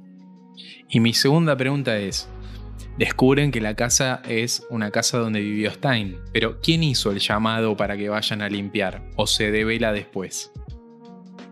Y 0.90 1.02
mi 1.02 1.14
segunda 1.14 1.58
pregunta 1.58 1.98
es, 1.98 2.30
descubren 2.98 3.52
que 3.52 3.60
la 3.60 3.76
casa 3.76 4.22
es 4.28 4.66
una 4.70 4.92
casa 4.92 5.18
donde 5.18 5.42
vivió 5.42 5.72
Stein, 5.72 6.18
pero 6.32 6.62
¿quién 6.62 6.84
hizo 6.84 7.12
el 7.12 7.20
llamado 7.20 7.76
para 7.76 7.98
que 7.98 8.10
vayan 8.10 8.42
a 8.42 8.50
limpiar? 8.50 9.04
¿O 9.18 9.28
se 9.28 9.52
devela 9.52 9.92
después? 9.92 10.52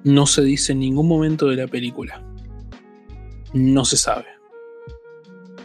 No 0.03 0.25
se 0.25 0.43
dice 0.43 0.71
en 0.71 0.79
ningún 0.79 1.07
momento 1.07 1.47
de 1.47 1.55
la 1.55 1.67
película. 1.67 2.23
No 3.53 3.85
se 3.85 3.97
sabe. 3.97 4.25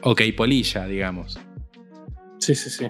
Ok, 0.03 0.23
polilla, 0.37 0.87
digamos. 0.87 1.39
Sí, 2.39 2.55
sí, 2.55 2.71
sí. 2.71 2.87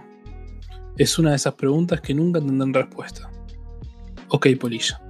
Es 0.96 1.18
una 1.18 1.30
de 1.30 1.36
esas 1.36 1.54
preguntas 1.54 2.00
que 2.00 2.14
nunca 2.14 2.40
tendrán 2.40 2.72
respuesta. 2.72 3.30
Ok, 4.28 4.48
polilla. 4.58 5.00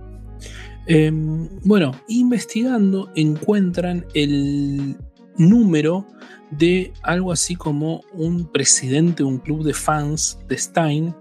Em, 0.87 1.49
bueno, 1.65 1.93
investigando 2.09 3.11
encuentran 3.15 4.05
el 4.13 4.97
número 5.39 6.07
de 6.51 6.93
algo 7.03 7.33
así 7.33 7.57
como 7.57 8.03
un 8.13 8.51
presidente 8.51 9.23
de 9.23 9.29
un 9.29 9.39
club 9.39 9.65
de 9.65 9.73
fans 9.73 10.39
de 10.47 10.59
Stein. 10.59 11.15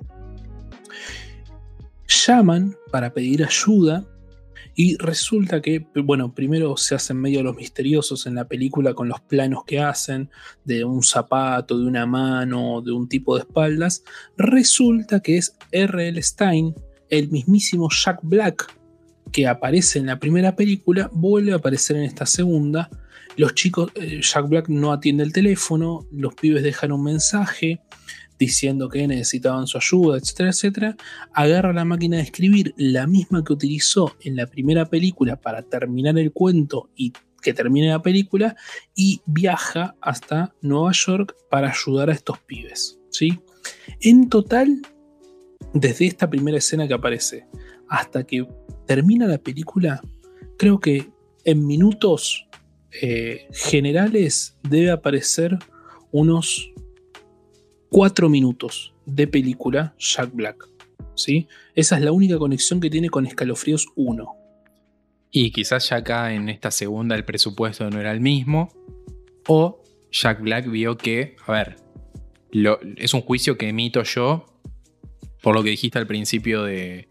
Llaman 2.08 2.76
para 2.92 3.14
pedir 3.14 3.44
ayuda 3.44 4.06
y 4.76 4.98
resulta 4.98 5.62
que, 5.62 5.86
bueno, 5.96 6.34
primero 6.34 6.78
se 6.78 6.96
hacen 6.96 7.18
medio 7.18 7.44
los 7.44 7.56
misteriosos 7.56 8.26
en 8.26 8.36
la 8.36 8.48
película 8.48 8.94
con 8.94 9.08
los 9.08 9.22
planos 9.22 9.64
que 9.66 9.80
hacen 9.80 10.30
de 10.66 10.84
un 10.84 11.04
zapato, 11.04 11.78
de 11.78 11.86
una 11.86 12.06
mano, 12.06 12.82
de 12.82 12.92
un 12.92 13.08
tipo 13.08 13.36
de 13.36 13.42
espaldas. 13.42 14.04
Resulta 14.38 15.20
que 15.20 15.38
es 15.38 15.56
R.L. 15.72 16.22
Stein, 16.22 16.74
el 17.10 17.30
mismísimo 17.30 17.90
Jack 17.90 18.20
Black 18.24 18.74
que 19.32 19.48
aparece 19.48 20.00
en 20.00 20.06
la 20.06 20.20
primera 20.20 20.56
película, 20.56 21.10
vuelve 21.12 21.54
a 21.54 21.56
aparecer 21.56 21.98
en 21.98 22.04
esta 22.04 22.26
segunda. 22.26 22.90
Los 23.36 23.56
chicos, 23.56 23.92
eh, 23.96 24.22
Jack 24.22 24.48
Black 24.48 24.70
no 24.70 24.94
atiende 24.94 25.24
el 25.24 25.34
teléfono, 25.34 26.06
los 26.12 26.36
pibes 26.36 26.64
dejan 26.64 26.92
un 26.92 27.04
mensaje 27.04 27.82
diciendo 28.46 28.90
que 28.90 29.08
necesitaban 29.08 29.68
su 29.68 29.78
ayuda, 29.78 30.18
etcétera, 30.18 30.50
etcétera, 30.50 30.98
agarra 31.34 31.74
la 31.74 31.86
máquina 31.86 32.18
de 32.18 32.24
escribir, 32.24 32.74
la 32.78 33.08
misma 33.08 33.44
que 33.44 33.54
utilizó 33.54 34.16
en 34.22 34.36
la 34.36 34.48
primera 34.48 34.86
película 34.86 35.40
para 35.40 35.62
terminar 35.64 36.18
el 36.18 36.32
cuento 36.32 36.90
y 36.96 37.14
que 37.42 37.54
termine 37.54 37.90
la 37.90 38.02
película 38.02 38.56
y 38.96 39.22
viaja 39.26 39.96
hasta 40.02 40.54
Nueva 40.62 40.92
York 40.94 41.36
para 41.50 41.70
ayudar 41.70 42.10
a 42.10 42.14
estos 42.14 42.40
pibes. 42.40 43.00
¿sí? 43.10 43.40
En 44.00 44.30
total, 44.30 44.82
desde 45.74 46.08
esta 46.08 46.30
primera 46.30 46.58
escena 46.58 46.88
que 46.88 46.94
aparece 46.94 47.46
hasta 47.90 48.24
que 48.24 48.48
termina 48.88 49.28
la 49.28 49.38
película, 49.38 50.02
creo 50.58 50.80
que 50.80 51.12
en 51.44 51.66
minutos 51.68 52.48
eh, 53.02 53.48
generales 53.52 54.58
debe 54.64 54.92
aparecer 54.92 55.58
unos 56.12 56.72
4 57.94 58.28
minutos 58.28 58.92
de 59.06 59.28
película 59.28 59.94
Jack 60.00 60.32
Black. 60.34 60.68
¿sí? 61.14 61.48
Esa 61.76 61.98
es 61.98 62.02
la 62.02 62.12
única 62.12 62.40
conexión 62.40 62.80
que 62.80 62.90
tiene 62.90 63.12
con 63.12 63.28
Escalofríos 63.28 63.86
1. 63.96 64.36
Y 65.30 65.52
quizás 65.52 65.90
ya 65.90 65.98
acá 65.98 66.34
en 66.34 66.50
esta 66.50 66.72
segunda 66.72 67.16
el 67.16 67.24
presupuesto 67.24 67.88
no 67.92 68.00
era 68.00 68.12
el 68.12 68.20
mismo. 68.20 68.74
O 69.48 69.84
Jack 70.12 70.42
Black 70.42 70.72
vio 70.72 70.98
que, 70.98 71.36
a 71.46 71.52
ver, 71.52 71.76
es 72.98 73.14
un 73.14 73.22
juicio 73.22 73.60
que 73.60 73.70
emito 73.70 74.02
yo 74.02 74.48
por 75.44 75.54
lo 75.54 75.62
que 75.62 75.70
dijiste 75.70 76.00
al 76.00 76.08
principio 76.08 76.64
de 76.64 77.08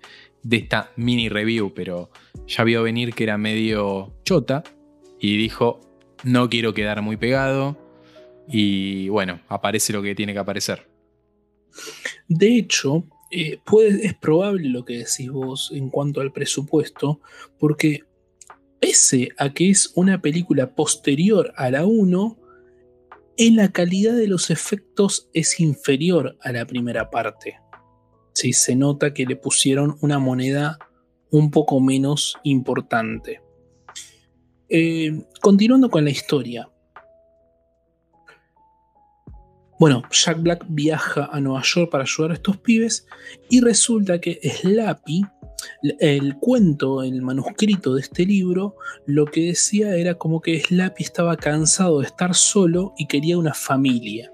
esta 0.51 0.91
mini 0.97 1.29
review, 1.29 1.73
pero 1.75 2.11
ya 2.49 2.65
vio 2.65 2.83
venir 2.83 3.15
que 3.15 3.23
era 3.23 3.39
medio 3.39 4.17
chota 4.25 4.65
y 5.21 5.37
dijo, 5.37 5.79
no 6.25 6.51
quiero 6.51 6.75
quedar 6.75 7.03
muy 7.03 7.17
pegado 7.17 7.82
y 8.49 9.09
bueno, 9.09 9.41
aparece 9.49 9.93
lo 9.93 10.03
que 10.03 10.15
tiene 10.15 10.33
que 10.33 10.39
aparecer. 10.39 10.89
De 12.29 12.57
hecho, 12.57 13.05
eh, 13.31 13.61
es 14.03 14.15
probable 14.15 14.69
lo 14.69 14.85
que 14.85 14.99
decís 14.99 15.31
vos 15.31 15.71
en 15.75 15.91
cuanto 15.91 16.21
al 16.21 16.33
presupuesto, 16.33 17.21
porque 17.59 18.05
pese 18.81 19.31
a 19.39 19.53
que 19.53 19.71
es 19.71 19.93
una 19.95 20.21
película 20.21 20.75
posterior 20.75 21.53
a 21.57 21.71
la 21.71 21.87
1, 21.87 22.39
en 23.39 23.57
la 23.57 23.73
calidad 23.73 24.15
de 24.15 24.27
los 24.27 24.51
efectos 24.51 25.31
es 25.33 25.61
inferior 25.61 26.37
a 26.43 26.53
la 26.53 26.67
primera 26.67 27.11
parte. 27.11 27.59
¿Sí? 28.35 28.53
Se 28.53 28.77
nota 28.77 29.15
que 29.15 29.25
le 29.25 29.37
pusieron 29.37 29.97
una 30.01 30.19
moneda 30.19 30.79
un 31.31 31.51
poco 31.51 31.81
menos 31.81 32.37
importante. 32.45 33.41
Eh, 34.69 35.25
continuando 35.41 35.91
con 35.91 36.05
la 36.05 36.11
historia. 36.11 36.69
Bueno, 39.83 40.05
Jack 40.12 40.41
Black 40.41 40.65
viaja 40.69 41.29
a 41.33 41.41
Nueva 41.41 41.62
York 41.65 41.91
para 41.91 42.05
ayudar 42.05 42.31
a 42.31 42.35
estos 42.35 42.57
pibes 42.57 43.05
y 43.51 43.61
resulta 43.61 44.21
que 44.21 44.39
Slappy, 44.41 45.23
el 45.99 46.37
cuento, 46.37 47.03
el 47.03 47.21
manuscrito 47.21 47.97
de 47.97 48.03
este 48.03 48.25
libro, 48.25 48.77
lo 49.07 49.25
que 49.25 49.47
decía 49.47 49.97
era 49.97 50.15
como 50.15 50.41
que 50.41 50.61
Slappy 50.61 51.03
estaba 51.03 51.37
cansado 51.37 51.99
de 51.99 52.07
estar 52.07 52.33
solo 52.37 52.95
y 52.97 53.09
quería 53.09 53.37
una 53.37 53.55
familia. 53.55 54.33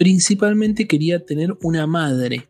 Principalmente 0.00 0.88
quería 0.88 1.24
tener 1.24 1.56
una 1.62 1.86
madre, 1.86 2.48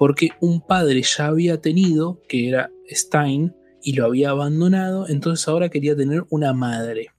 porque 0.00 0.30
un 0.40 0.66
padre 0.66 1.00
ya 1.02 1.26
había 1.26 1.60
tenido, 1.60 2.20
que 2.28 2.48
era 2.48 2.72
Stein, 2.90 3.54
y 3.84 3.92
lo 3.92 4.06
había 4.06 4.30
abandonado, 4.30 5.08
entonces 5.08 5.46
ahora 5.46 5.68
quería 5.68 5.94
tener 5.94 6.24
una 6.28 6.52
madre. 6.52 7.10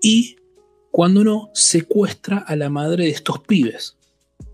Y 0.00 0.36
cuando 0.94 1.24
no, 1.24 1.50
secuestra 1.54 2.38
a 2.38 2.54
la 2.54 2.70
madre 2.70 3.06
de 3.06 3.10
estos 3.10 3.40
pibes. 3.40 3.96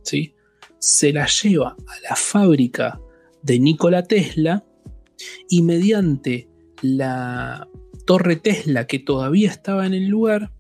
¿sí? 0.05 0.35
Se 0.79 1.13
la 1.13 1.27
lleva 1.27 1.77
a 1.87 2.09
la 2.09 2.17
fábrica 2.17 2.99
de 3.43 3.59
Nikola 3.59 4.05
Tesla 4.05 4.65
y 5.51 5.61
mediante 5.61 6.49
la 6.81 7.69
torre 8.07 8.37
Tesla 8.37 8.87
que 8.87 8.99
todavía 8.99 9.51
estaba 9.51 9.85
en 9.85 9.93
el 9.93 10.07
lugar, 10.07 10.51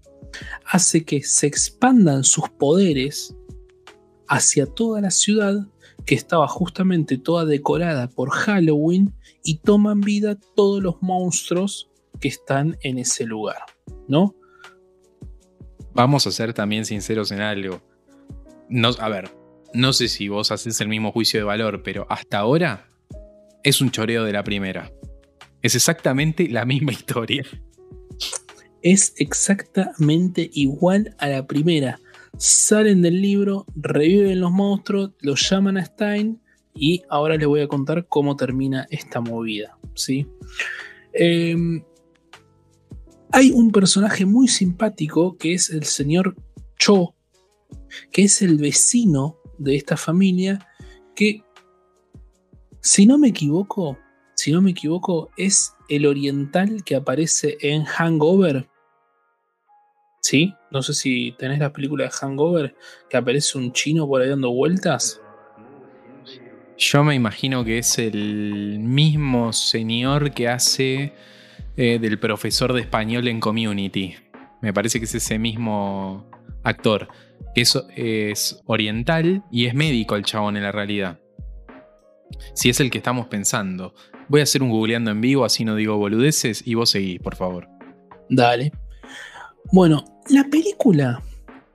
hace 0.66 1.02
que 1.06 1.22
se 1.22 1.46
expandan 1.46 2.24
sus 2.24 2.50
poderes 2.50 3.34
hacia 4.28 4.66
toda 4.66 5.00
la 5.00 5.10
ciudad 5.10 5.66
que 6.04 6.14
estaba 6.14 6.46
justamente 6.46 7.16
toda 7.16 7.46
decorada 7.46 8.10
por 8.10 8.28
Halloween 8.28 9.14
y 9.42 9.60
toman 9.60 10.02
vida 10.02 10.38
todos 10.54 10.82
los 10.82 11.00
monstruos 11.00 11.88
que 12.20 12.28
están 12.28 12.76
en 12.82 12.98
ese 12.98 13.24
lugar, 13.24 13.62
¿no? 14.08 14.34
Vamos 15.94 16.26
a 16.26 16.30
ser 16.30 16.54
también 16.54 16.84
sinceros 16.84 17.32
en 17.32 17.40
algo. 17.40 17.80
No, 18.68 18.90
a 18.98 19.08
ver, 19.08 19.30
no 19.74 19.92
sé 19.92 20.08
si 20.08 20.28
vos 20.28 20.50
haces 20.50 20.80
el 20.80 20.88
mismo 20.88 21.12
juicio 21.12 21.40
de 21.40 21.44
valor, 21.44 21.82
pero 21.82 22.06
hasta 22.08 22.38
ahora 22.38 22.88
es 23.62 23.80
un 23.80 23.90
choreo 23.90 24.24
de 24.24 24.32
la 24.32 24.44
primera. 24.44 24.92
Es 25.62 25.74
exactamente 25.74 26.48
la 26.48 26.64
misma 26.64 26.92
historia. 26.92 27.44
Es 28.82 29.12
exactamente 29.16 30.50
igual 30.54 31.14
a 31.18 31.28
la 31.28 31.46
primera. 31.46 32.00
Salen 32.38 33.02
del 33.02 33.20
libro, 33.20 33.66
reviven 33.74 34.40
los 34.40 34.50
monstruos, 34.50 35.12
los 35.20 35.48
llaman 35.48 35.76
a 35.76 35.84
Stein 35.84 36.40
y 36.74 37.02
ahora 37.10 37.36
les 37.36 37.46
voy 37.46 37.60
a 37.60 37.68
contar 37.68 38.06
cómo 38.08 38.36
termina 38.36 38.86
esta 38.90 39.20
movida. 39.20 39.76
¿sí? 39.94 40.26
Eh, 41.12 41.56
hay 43.32 43.52
un 43.52 43.70
personaje 43.70 44.26
muy 44.26 44.48
simpático 44.48 45.36
que 45.36 45.54
es 45.54 45.70
el 45.70 45.84
señor 45.84 46.36
Cho, 46.78 47.14
que 48.10 48.24
es 48.24 48.42
el 48.42 48.56
vecino 48.56 49.38
de 49.58 49.76
esta 49.76 49.96
familia, 49.96 50.66
que, 51.14 51.44
si 52.80 53.06
no 53.06 53.18
me 53.18 53.28
equivoco, 53.28 53.98
si 54.34 54.52
no 54.52 54.62
me 54.62 54.70
equivoco, 54.70 55.30
es 55.36 55.74
el 55.88 56.06
oriental 56.06 56.82
que 56.82 56.96
aparece 56.96 57.58
en 57.60 57.84
Hangover. 57.84 58.68
¿Sí? 60.22 60.54
No 60.70 60.82
sé 60.82 60.94
si 60.94 61.34
tenés 61.38 61.58
la 61.58 61.72
película 61.72 62.04
de 62.04 62.10
Hangover, 62.10 62.74
que 63.08 63.16
aparece 63.16 63.58
un 63.58 63.72
chino 63.72 64.06
por 64.06 64.22
ahí 64.22 64.28
dando 64.28 64.50
vueltas. 64.50 65.20
Yo 66.78 67.04
me 67.04 67.14
imagino 67.14 67.64
que 67.64 67.78
es 67.78 67.98
el 67.98 68.78
mismo 68.78 69.52
señor 69.52 70.32
que 70.32 70.48
hace 70.48 71.12
eh, 71.76 71.98
del 71.98 72.18
profesor 72.18 72.72
de 72.72 72.80
español 72.80 73.28
en 73.28 73.40
Community. 73.40 74.14
Me 74.60 74.72
parece 74.72 74.98
que 74.98 75.06
es 75.06 75.14
ese 75.14 75.38
mismo 75.38 76.28
actor. 76.62 77.08
Es, 77.54 77.76
es 77.96 78.60
oriental 78.66 79.42
y 79.50 79.66
es 79.66 79.74
médico 79.74 80.16
el 80.16 80.24
chabón 80.24 80.56
en 80.56 80.62
la 80.62 80.72
realidad. 80.72 81.18
Si 82.54 82.68
es 82.68 82.80
el 82.80 82.90
que 82.90 82.98
estamos 82.98 83.26
pensando. 83.26 83.94
Voy 84.28 84.40
a 84.40 84.44
hacer 84.44 84.62
un 84.62 84.70
googleando 84.70 85.10
en 85.10 85.20
vivo, 85.20 85.44
así 85.44 85.64
no 85.64 85.74
digo 85.74 85.96
boludeces, 85.96 86.66
y 86.66 86.74
vos 86.74 86.90
seguís, 86.90 87.20
por 87.20 87.34
favor. 87.34 87.68
Dale. 88.28 88.72
Bueno, 89.72 90.04
la 90.28 90.44
película 90.44 91.22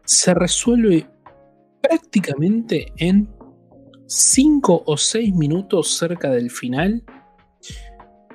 se 0.06 0.34
resuelve 0.34 1.08
prácticamente 1.82 2.94
en 2.98 3.30
5 4.08 4.84
o 4.86 4.98
6 4.98 5.34
minutos 5.34 5.98
cerca 5.98 6.30
del 6.30 6.50
final. 6.52 7.04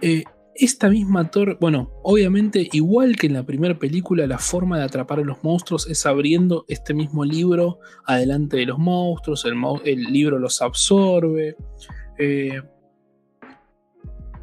Eh, 0.03 0.25
esta 0.55 0.89
misma 0.89 1.31
torre, 1.31 1.57
bueno, 1.61 1.91
obviamente 2.03 2.69
igual 2.73 3.17
que 3.17 3.29
en 3.29 3.35
la 3.35 3.45
primera 3.45 3.79
película, 3.79 4.27
la 4.27 4.39
forma 4.39 4.79
de 4.79 4.85
atrapar 4.85 5.21
a 5.21 5.25
los 5.25 5.43
monstruos 5.43 5.89
es 5.89 6.05
abriendo 6.07 6.65
este 6.69 6.93
mismo 6.93 7.25
libro 7.25 7.79
adelante 8.05 8.57
de 8.59 8.67
los 8.67 8.79
monstruos, 8.79 9.45
el, 9.85 10.03
libro 10.05 10.39
los 10.39 10.61
absorbe. 10.61 11.57
Eh, 12.19 12.63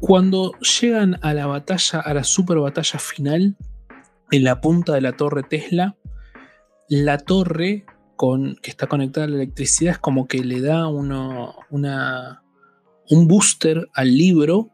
cuando 0.00 0.52
llegan 0.80 1.18
a 1.22 1.34
la 1.34 1.46
batalla, 1.46 2.00
a 2.00 2.14
la 2.14 2.24
super 2.24 2.58
batalla 2.58 2.98
final, 2.98 3.56
en 4.30 4.44
la 4.44 4.60
punta 4.60 4.94
de 4.94 5.00
la 5.00 5.12
torre 5.12 5.42
Tesla, 5.42 5.96
la 6.88 7.18
torre 7.18 7.84
con, 8.16 8.56
que 8.62 8.70
está 8.70 8.86
conectada 8.86 9.26
a 9.26 9.30
la 9.30 9.36
electricidad 9.36 9.92
es 9.92 9.98
como 9.98 10.26
que 10.26 10.44
le 10.44 10.60
da 10.60 10.88
una, 10.88 11.54
un 11.70 13.28
booster 13.28 13.88
al 13.94 14.16
libro 14.16 14.70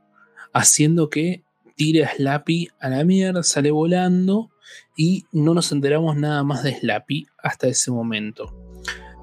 haciendo 0.55 1.11
que 1.11 1.45
tire 1.77 2.05
a 2.05 2.15
Slappy 2.15 2.69
a 2.81 2.89
la 2.89 3.05
mierda, 3.05 3.43
sale 3.43 3.71
volando 3.71 4.51
y 4.97 5.25
no 5.33 5.53
nos 5.53 5.73
enteramos 5.73 6.17
nada 6.17 6.43
más 6.45 6.63
de 6.63 6.79
Slappy 6.79 7.27
hasta 7.43 7.67
ese 7.67 7.91
momento. 7.91 8.57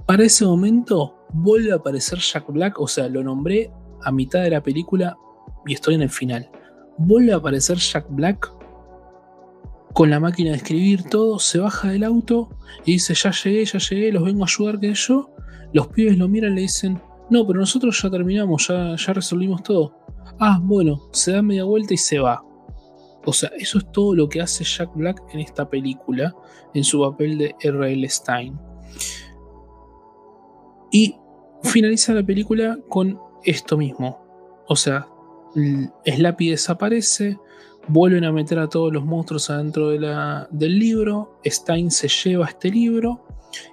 Para 0.06 0.24
ese 0.24 0.46
momento 0.46 1.16
vuelve 1.34 1.72
a 1.72 1.76
aparecer 1.76 2.20
Jack 2.20 2.52
Black, 2.52 2.80
o 2.80 2.88
sea, 2.88 3.08
lo 3.08 3.24
nombré 3.24 3.72
a 4.04 4.12
mitad 4.12 4.44
de 4.44 4.50
la 4.50 4.62
película 4.62 5.18
y 5.66 5.74
estoy 5.74 5.96
en 5.96 6.02
el 6.02 6.10
final. 6.10 6.50
Vuelve 6.98 7.32
a 7.32 7.38
aparecer 7.38 7.78
Jack 7.78 8.08
Black 8.10 8.52
con 9.94 10.10
la 10.10 10.20
máquina 10.20 10.52
de 10.52 10.58
escribir 10.58 11.04
todo, 11.04 11.40
se 11.40 11.60
baja 11.60 11.90
del 11.90 12.04
auto 12.04 12.50
y 12.86 12.94
dice, 12.94 13.14
ya 13.14 13.32
llegué, 13.32 13.66
ya 13.66 13.80
llegué, 13.80 14.12
los 14.12 14.24
vengo 14.24 14.44
a 14.44 14.48
ayudar 14.48 14.80
que 14.80 14.94
yo. 14.94 15.34
Los 15.74 15.88
pibes 15.88 16.18
lo 16.18 16.28
miran 16.28 16.54
y 16.54 16.56
le 16.56 16.62
dicen, 16.62 17.02
no, 17.32 17.48
pero 17.48 17.62
nosotros 17.62 18.00
ya 18.02 18.10
terminamos, 18.10 18.68
ya, 18.68 18.94
ya 18.98 19.14
resolvimos 19.14 19.64
todo. 19.64 19.98
Ah, 20.38 20.60
bueno, 20.62 21.00
se 21.12 21.32
da 21.32 21.42
media 21.42 21.64
vuelta 21.64 21.94
y 21.94 21.98
se 21.98 22.20
va. 22.20 22.44
O 23.26 23.32
sea, 23.32 23.50
eso 23.58 23.78
es 23.78 23.90
todo 23.94 24.14
lo 24.14 24.28
que 24.28 24.42
hace 24.42 24.66
Jack 24.66 24.92
Black 24.96 25.24
en 25.34 25.40
esta 25.40 25.70
película, 25.70 26.36
en 26.74 26.84
su 26.84 27.00
papel 27.00 27.38
de 27.38 27.56
R.L. 27.62 28.10
Stein. 28.10 28.60
Y 30.92 31.16
finaliza 31.64 32.14
la 32.14 32.24
película 32.24 32.78
con 32.90 33.18
esto 33.46 33.78
mismo. 33.78 34.20
O 34.68 34.76
sea, 34.76 35.08
Slappy 36.06 36.50
desaparece, 36.50 37.38
vuelven 37.88 38.26
a 38.26 38.34
meter 38.34 38.60
a 38.60 38.68
todos 38.68 38.92
los 38.92 39.06
monstruos 39.06 39.50
adentro 39.50 39.90
de 39.90 40.00
la, 40.00 40.50
del 40.52 40.78
libro, 40.78 41.40
Stein 41.46 41.92
se 41.92 42.10
lleva 42.10 42.48
este 42.48 42.70
libro 42.70 43.26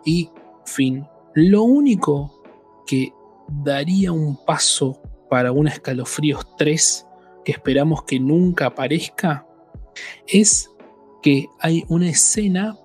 y 0.04 0.30
fin. 0.64 1.04
Lo 1.34 1.64
único 1.64 2.40
que 2.86 3.12
daría 3.48 4.12
un 4.12 4.44
paso 4.44 5.00
para 5.28 5.52
un 5.52 5.68
escalofríos 5.68 6.46
3 6.56 7.06
que 7.44 7.52
esperamos 7.52 8.04
que 8.04 8.20
nunca 8.20 8.66
aparezca 8.66 9.46
es 10.26 10.70
que 11.22 11.46
hay 11.60 11.84
una 11.88 12.08
escena 12.08 12.78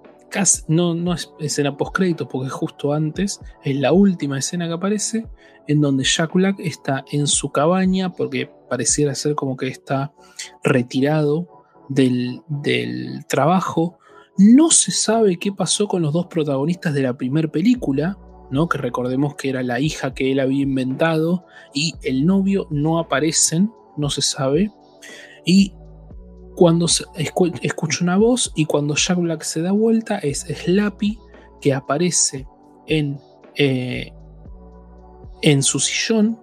no, 0.67 0.95
no 0.95 1.13
es 1.13 1.32
escena 1.39 1.78
post 1.78 1.95
crédito 1.95 2.28
porque 2.28 2.49
justo 2.49 2.93
antes, 2.93 3.39
es 3.63 3.76
la 3.76 3.93
última 3.93 4.39
escena 4.39 4.67
que 4.67 4.73
aparece, 4.73 5.28
en 5.67 5.82
donde 5.82 6.04
Jack 6.04 6.34
Black 6.34 6.60
está 6.60 7.06
en 7.12 7.28
su 7.28 7.52
cabaña 7.52 8.12
porque 8.12 8.49
pareciera 8.69 9.15
ser 9.15 9.36
como 9.36 9.56
que 9.56 9.67
está 9.67 10.13
retirado 10.63 11.63
del, 11.89 12.41
del 12.47 13.26
trabajo. 13.28 13.99
No 14.38 14.71
se 14.71 14.91
sabe 14.91 15.38
qué 15.38 15.52
pasó 15.52 15.88
con 15.88 16.02
los 16.02 16.13
dos 16.13 16.28
protagonistas 16.28 16.93
de 16.93 17.04
la 17.04 17.15
primera 17.15 17.47
película, 17.47 18.17
¿no? 18.54 18.70
que 18.70 18.78
recordemos 18.78 19.36
que 19.36 19.50
era 19.50 19.63
la 19.63 19.80
hija 19.80 20.13
que 20.13 20.32
él 20.32 20.39
había 20.39 20.62
inventado 20.62 21.46
y 21.74 21.96
el 22.04 22.26
novio 22.26 22.68
no 22.70 23.00
aparecen, 23.00 23.74
no 23.98 24.10
se 24.10 24.22
sabe. 24.22 24.72
Y 25.46 25.74
cuando 26.56 26.86
escucha 27.62 28.04
una 28.04 28.18
voz 28.18 28.54
y 28.56 28.66
cuando 28.66 28.96
Jack 28.96 29.18
Black 29.18 29.42
se 29.42 29.62
da 29.62 29.72
vuelta 29.72 30.20
es 30.20 30.42
Slappy 30.42 31.18
que 31.60 31.74
aparece 31.74 32.48
en, 32.88 33.20
eh, 33.56 34.12
en 35.42 35.63
su 35.63 35.80
sillón 35.80 36.39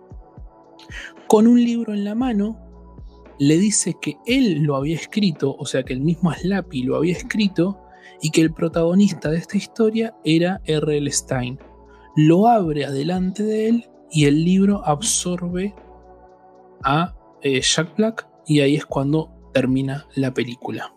con 1.29 1.47
un 1.47 1.63
libro 1.63 1.95
en 1.95 2.05
la 2.05 2.15
mano. 2.15 2.59
Le 3.39 3.57
dice 3.57 3.97
que 4.03 4.19
él 4.27 4.63
lo 4.63 4.77
había 4.77 4.97
escrito, 4.97 5.57
o 5.59 5.65
sea 5.65 5.85
que 5.85 5.95
el 5.95 6.01
mismo 6.01 6.33
Slappy 6.33 6.83
lo 6.83 6.97
había 6.97 7.17
escrito 7.17 7.81
y 8.21 8.31
que 8.31 8.43
el 8.43 8.53
protagonista 8.53 9.31
de 9.31 9.39
esta 9.39 9.57
historia 9.57 10.15
era 10.25 10.61
R.L. 10.67 11.11
Stein. 11.11 11.59
Lo 12.17 12.49
abre 12.49 12.85
adelante 12.85 13.43
de 13.43 13.69
él 13.69 13.85
y 14.11 14.25
el 14.25 14.45
libro 14.45 14.85
absorbe 14.85 15.75
a 16.83 17.15
eh, 17.43 17.61
Jack 17.61 17.97
Black 17.97 18.27
y 18.47 18.61
ahí 18.61 18.77
es 18.77 18.85
cuando 18.85 19.31
termina 19.53 20.07
la 20.15 20.35
película. 20.35 20.93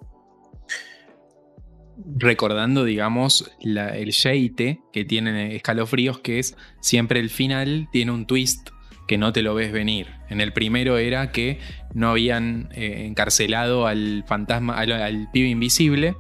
Recordando, 2.18 2.84
digamos, 2.84 3.52
el 3.62 4.10
sheite 4.10 4.82
que 4.92 5.06
tiene 5.06 5.56
escalofríos, 5.56 6.20
que 6.20 6.40
es 6.40 6.58
siempre 6.82 7.20
el 7.20 7.30
final 7.30 7.88
tiene 7.92 8.12
un 8.12 8.26
twist 8.26 8.70
que 9.08 9.18
no 9.18 9.32
te 9.34 9.42
lo 9.42 9.54
ves 9.54 9.72
venir. 9.72 10.08
En 10.30 10.42
el 10.42 10.54
primero 10.54 10.98
era 10.98 11.32
que 11.32 11.60
no 11.94 12.10
habían 12.10 12.70
eh, 12.74 13.06
encarcelado 13.06 13.86
al 13.86 14.24
fantasma, 14.28 14.78
al, 14.78 15.30
pibe 15.32 15.50
invisible, 15.50 16.16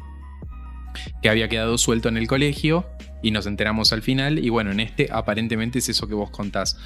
que 1.22 1.30
había 1.30 1.50
quedado 1.50 1.78
suelto 1.78 2.10
en 2.10 2.18
el 2.18 2.28
colegio, 2.28 2.86
y 3.24 3.32
nos 3.32 3.48
enteramos 3.48 3.92
al 3.94 4.04
final. 4.04 4.38
Y 4.38 4.50
bueno, 4.50 4.72
en 4.72 4.80
este 4.80 5.10
aparentemente 5.12 5.80
es 5.80 5.90
eso 5.90 6.08
que 6.08 6.14
vos 6.14 6.30
contás. 6.30 6.78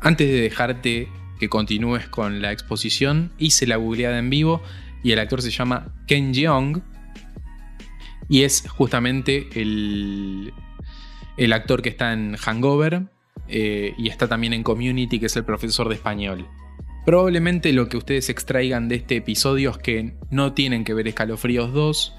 Antes 0.00 0.28
de 0.28 0.40
dejarte 0.40 1.08
que 1.40 1.48
continúes 1.48 2.06
con 2.06 2.40
la 2.40 2.52
exposición. 2.52 3.32
Hice 3.38 3.66
la 3.66 3.76
googleada 3.76 4.18
en 4.18 4.30
vivo 4.30 4.62
y 5.02 5.10
el 5.10 5.18
actor 5.18 5.42
se 5.42 5.50
llama 5.50 5.92
Ken 6.06 6.32
Jeong 6.32 6.82
y 8.28 8.42
es 8.42 8.68
justamente 8.68 9.48
el, 9.54 10.52
el 11.36 11.52
actor 11.52 11.82
que 11.82 11.88
está 11.88 12.12
en 12.12 12.36
Hangover 12.36 13.04
eh, 13.48 13.94
y 13.98 14.08
está 14.08 14.28
también 14.28 14.52
en 14.52 14.62
Community, 14.62 15.18
que 15.18 15.26
es 15.26 15.36
el 15.36 15.44
profesor 15.44 15.88
de 15.88 15.96
español. 15.96 16.46
Probablemente 17.06 17.72
lo 17.72 17.88
que 17.88 17.96
ustedes 17.96 18.28
extraigan 18.28 18.88
de 18.88 18.96
este 18.96 19.16
episodio 19.16 19.70
es 19.70 19.78
que 19.78 20.14
no 20.30 20.52
tienen 20.52 20.84
que 20.84 20.94
ver 20.94 21.08
Escalofríos 21.08 21.72
2. 21.72 22.14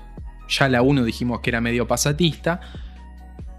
Ya 0.50 0.68
la 0.68 0.82
1 0.82 1.06
dijimos 1.06 1.40
que 1.42 1.52
era 1.52 1.62
medio 1.62 1.88
pasatista. 1.88 2.60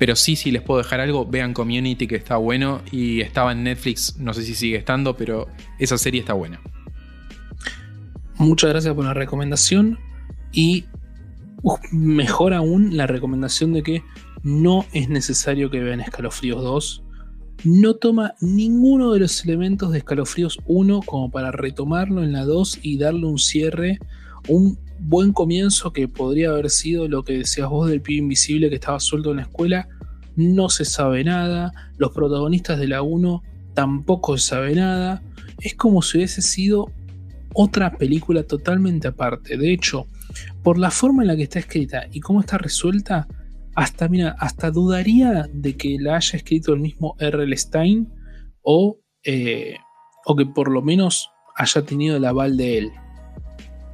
Pero 0.02 0.16
sí, 0.16 0.34
si 0.34 0.50
les 0.50 0.62
puedo 0.62 0.78
dejar 0.78 0.98
algo, 0.98 1.26
vean 1.26 1.54
Community 1.54 2.08
que 2.08 2.16
está 2.16 2.36
bueno 2.36 2.82
y 2.90 3.20
estaba 3.20 3.52
en 3.52 3.62
Netflix, 3.62 4.16
no 4.18 4.34
sé 4.34 4.42
si 4.42 4.56
sigue 4.56 4.76
estando, 4.76 5.16
pero 5.16 5.46
esa 5.78 5.96
serie 5.96 6.18
está 6.18 6.32
buena. 6.32 6.60
Muchas 8.34 8.70
gracias 8.70 8.92
por 8.96 9.04
la 9.04 9.14
recomendación 9.14 10.00
y 10.50 10.86
mejor 11.92 12.52
aún 12.52 12.96
la 12.96 13.06
recomendación 13.06 13.72
de 13.74 13.84
que 13.84 14.02
no 14.42 14.86
es 14.92 15.08
necesario 15.08 15.70
que 15.70 15.78
vean 15.78 16.00
Escalofríos 16.00 16.60
2. 16.64 17.04
No 17.62 17.94
toma 17.94 18.34
ninguno 18.40 19.12
de 19.12 19.20
los 19.20 19.44
elementos 19.44 19.92
de 19.92 19.98
Escalofríos 19.98 20.58
1 20.66 21.02
como 21.06 21.30
para 21.30 21.52
retomarlo 21.52 22.24
en 22.24 22.32
la 22.32 22.44
2 22.44 22.80
y 22.82 22.98
darle 22.98 23.26
un 23.26 23.38
cierre, 23.38 24.00
un 24.48 24.80
buen 25.04 25.32
comienzo 25.32 25.92
que 25.92 26.08
podría 26.08 26.50
haber 26.50 26.70
sido 26.70 27.08
lo 27.08 27.24
que 27.24 27.38
decías 27.38 27.68
vos 27.68 27.88
del 27.88 28.00
pibe 28.00 28.20
invisible 28.20 28.68
que 28.68 28.76
estaba 28.76 29.00
suelto 29.00 29.30
en 29.30 29.38
la 29.38 29.42
escuela. 29.42 29.88
No 30.36 30.68
se 30.68 30.84
sabe 30.84 31.24
nada. 31.24 31.72
Los 31.96 32.12
protagonistas 32.12 32.78
de 32.78 32.88
la 32.88 33.02
1 33.02 33.42
tampoco 33.74 34.38
se 34.38 34.48
sabe 34.50 34.74
nada. 34.74 35.22
Es 35.58 35.74
como 35.74 36.02
si 36.02 36.18
hubiese 36.18 36.40
sido 36.42 36.90
otra 37.54 37.96
película 37.96 38.44
totalmente 38.44 39.08
aparte. 39.08 39.56
De 39.56 39.72
hecho, 39.72 40.06
por 40.62 40.78
la 40.78 40.90
forma 40.90 41.22
en 41.22 41.28
la 41.28 41.36
que 41.36 41.42
está 41.42 41.58
escrita 41.58 42.06
y 42.12 42.20
cómo 42.20 42.40
está 42.40 42.56
resuelta, 42.56 43.28
hasta, 43.74 44.08
mira, 44.08 44.36
hasta 44.38 44.70
dudaría 44.70 45.48
de 45.52 45.76
que 45.76 45.96
la 45.98 46.16
haya 46.16 46.36
escrito 46.36 46.72
el 46.74 46.80
mismo 46.80 47.16
R.L. 47.18 47.56
Stein 47.56 48.08
o, 48.62 48.98
eh, 49.24 49.76
o 50.24 50.36
que 50.36 50.46
por 50.46 50.70
lo 50.70 50.82
menos 50.82 51.30
haya 51.56 51.82
tenido 51.82 52.16
el 52.16 52.24
aval 52.24 52.56
de 52.56 52.78
él 52.78 52.92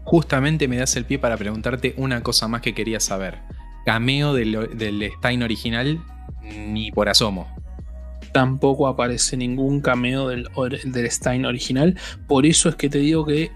justamente 0.08 0.68
me 0.68 0.78
das 0.78 0.96
el 0.96 1.04
pie 1.04 1.18
para 1.18 1.36
preguntarte 1.36 1.92
una 1.98 2.22
cosa 2.22 2.48
más 2.48 2.62
que 2.62 2.72
quería 2.72 2.98
saber. 2.98 3.40
Cameo 3.84 4.32
del, 4.32 5.10
Stein 5.18 5.42
original, 5.42 6.02
ni 6.42 6.90
por 6.90 7.10
asomo. 7.10 7.46
Tampoco 8.32 8.88
aparece 8.88 9.36
ningún 9.36 9.82
cameo 9.82 10.28
del, 10.28 10.48
Stein 11.10 11.44
original. 11.44 11.94
Por 12.26 12.46
eso 12.46 12.70
es 12.70 12.76
que 12.76 12.88
te 12.88 13.00
digo 13.00 13.26
que 13.26 13.50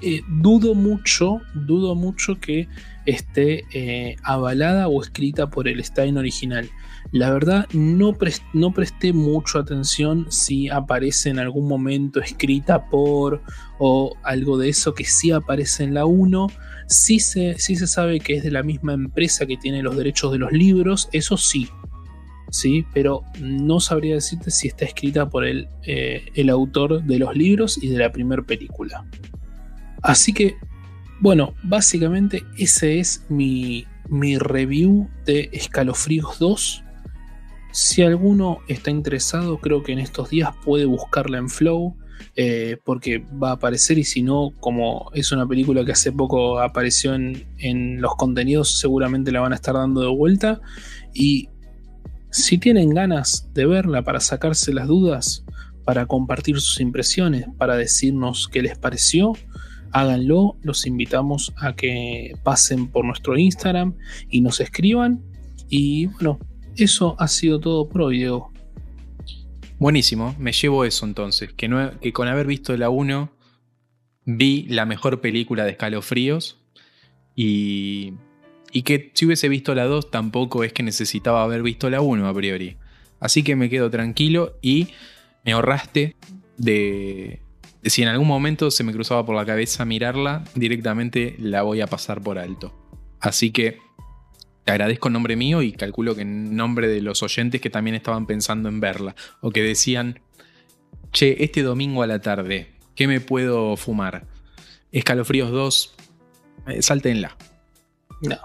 eh, 0.00 0.20
dudo 0.28 0.76
mucho, 0.76 1.40
dudo 1.54 1.96
mucho 1.96 2.38
que 2.38 2.68
esté 3.04 3.64
eh, 3.72 4.14
avalada 4.22 4.86
o 4.86 5.02
escrita 5.02 5.50
por 5.50 5.66
el 5.66 5.82
Stein 5.82 6.18
original. 6.18 6.70
La 7.16 7.30
verdad, 7.30 7.66
no, 7.72 8.14
no 8.52 8.74
presté 8.74 9.12
mucho 9.14 9.58
atención 9.58 10.26
si 10.28 10.68
aparece 10.68 11.30
en 11.30 11.38
algún 11.38 11.66
momento 11.66 12.20
escrita 12.20 12.90
por 12.90 13.42
o 13.78 14.14
algo 14.22 14.58
de 14.58 14.68
eso 14.68 14.92
que 14.92 15.04
sí 15.04 15.30
aparece 15.30 15.84
en 15.84 15.94
la 15.94 16.04
1. 16.04 16.48
Sí 16.88 17.18
se, 17.20 17.58
sí 17.58 17.74
se 17.74 17.86
sabe 17.86 18.20
que 18.20 18.34
es 18.34 18.42
de 18.42 18.50
la 18.50 18.62
misma 18.62 18.92
empresa 18.92 19.46
que 19.46 19.56
tiene 19.56 19.82
los 19.82 19.96
derechos 19.96 20.30
de 20.30 20.36
los 20.36 20.52
libros, 20.52 21.08
eso 21.12 21.38
sí. 21.38 21.70
Sí, 22.50 22.84
pero 22.92 23.22
no 23.40 23.80
sabría 23.80 24.16
decirte 24.16 24.50
si 24.50 24.68
está 24.68 24.84
escrita 24.84 25.30
por 25.30 25.46
el, 25.46 25.68
eh, 25.84 26.26
el 26.34 26.50
autor 26.50 27.02
de 27.02 27.18
los 27.18 27.34
libros 27.34 27.82
y 27.82 27.88
de 27.88 27.96
la 27.96 28.12
primera 28.12 28.42
película. 28.42 29.06
Así 30.02 30.34
que, 30.34 30.56
bueno, 31.20 31.54
básicamente 31.62 32.44
ese 32.58 33.00
es 33.00 33.24
mi, 33.30 33.86
mi 34.10 34.36
review 34.36 35.08
de 35.24 35.48
Escalofríos 35.54 36.38
2. 36.38 36.82
Si 37.76 38.00
alguno 38.00 38.60
está 38.68 38.90
interesado, 38.90 39.58
creo 39.58 39.82
que 39.82 39.92
en 39.92 39.98
estos 39.98 40.30
días 40.30 40.48
puede 40.64 40.86
buscarla 40.86 41.36
en 41.36 41.50
Flow, 41.50 41.94
eh, 42.34 42.78
porque 42.82 43.18
va 43.18 43.50
a 43.50 43.52
aparecer 43.52 43.98
y 43.98 44.04
si 44.04 44.22
no, 44.22 44.50
como 44.60 45.10
es 45.12 45.30
una 45.30 45.46
película 45.46 45.84
que 45.84 45.92
hace 45.92 46.10
poco 46.10 46.58
apareció 46.58 47.14
en, 47.14 48.00
los 48.00 48.16
contenidos, 48.16 48.80
seguramente 48.80 49.30
la 49.30 49.40
van 49.40 49.52
a 49.52 49.56
estar 49.56 49.74
dando 49.74 50.00
de 50.00 50.08
vuelta. 50.08 50.62
Y 51.12 51.50
si 52.30 52.56
tienen 52.56 52.94
ganas 52.94 53.50
de 53.52 53.66
verla 53.66 54.00
para 54.00 54.20
sacarse 54.20 54.72
las 54.72 54.88
dudas, 54.88 55.44
para 55.84 56.06
compartir 56.06 56.58
sus 56.58 56.80
impresiones, 56.80 57.44
para 57.58 57.76
decirnos 57.76 58.48
qué 58.50 58.62
les 58.62 58.78
pareció, 58.78 59.34
háganlo. 59.92 60.56
Los 60.62 60.86
invitamos 60.86 61.52
a 61.58 61.76
que 61.76 62.32
pasen 62.42 62.88
por 62.88 63.04
nuestro 63.04 63.36
Instagram 63.36 63.98
y 64.30 64.40
nos 64.40 64.60
escriban. 64.60 65.20
Y 65.68 66.06
bueno, 66.06 66.38
eso 66.76 67.16
ha 67.18 67.28
sido 67.28 67.60
todo 67.60 67.88
por 67.88 68.02
hoy, 68.02 68.18
Diego. 68.18 68.52
Buenísimo, 69.78 70.34
me 70.38 70.52
llevo 70.52 70.84
eso 70.84 71.04
entonces, 71.04 71.52
que, 71.52 71.90
que 72.00 72.12
con 72.12 72.28
haber 72.28 72.46
visto 72.46 72.76
la 72.76 72.88
1 72.88 73.30
vi 74.24 74.66
la 74.68 74.86
mejor 74.86 75.20
película 75.20 75.64
de 75.64 75.72
escalofríos 75.72 76.58
y, 77.34 78.14
y 78.72 78.82
que 78.82 79.12
si 79.14 79.26
hubiese 79.26 79.48
visto 79.48 79.74
la 79.74 79.84
2 79.84 80.10
tampoco 80.10 80.64
es 80.64 80.72
que 80.72 80.82
necesitaba 80.82 81.42
haber 81.42 81.62
visto 81.62 81.90
la 81.90 82.00
1 82.00 82.26
a 82.26 82.34
priori. 82.34 82.76
Así 83.20 83.42
que 83.42 83.54
me 83.54 83.70
quedo 83.70 83.90
tranquilo 83.90 84.58
y 84.62 84.88
me 85.44 85.52
ahorraste 85.52 86.16
de, 86.56 87.40
de 87.82 87.90
si 87.90 88.02
en 88.02 88.08
algún 88.08 88.28
momento 88.28 88.70
se 88.70 88.82
me 88.82 88.92
cruzaba 88.92 89.24
por 89.24 89.36
la 89.36 89.46
cabeza 89.46 89.84
mirarla, 89.84 90.44
directamente 90.54 91.36
la 91.38 91.62
voy 91.62 91.80
a 91.80 91.86
pasar 91.86 92.22
por 92.22 92.38
alto. 92.38 92.74
Así 93.20 93.50
que 93.50 93.78
te 94.66 94.72
agradezco 94.72 95.08
en 95.08 95.12
nombre 95.12 95.36
mío 95.36 95.62
y 95.62 95.70
calculo 95.70 96.16
que 96.16 96.22
en 96.22 96.56
nombre 96.56 96.88
de 96.88 97.00
los 97.00 97.22
oyentes 97.22 97.60
que 97.60 97.70
también 97.70 97.94
estaban 97.94 98.26
pensando 98.26 98.68
en 98.68 98.80
verla 98.80 99.14
o 99.40 99.52
que 99.52 99.62
decían, 99.62 100.18
che, 101.12 101.44
este 101.44 101.62
domingo 101.62 102.02
a 102.02 102.08
la 102.08 102.20
tarde, 102.20 102.74
¿qué 102.96 103.06
me 103.06 103.20
puedo 103.20 103.76
fumar? 103.76 104.26
Escalofríos 104.90 105.52
2 105.52 105.94
eh, 106.66 106.82
sáltenla. 106.82 107.36
No, 108.22 108.38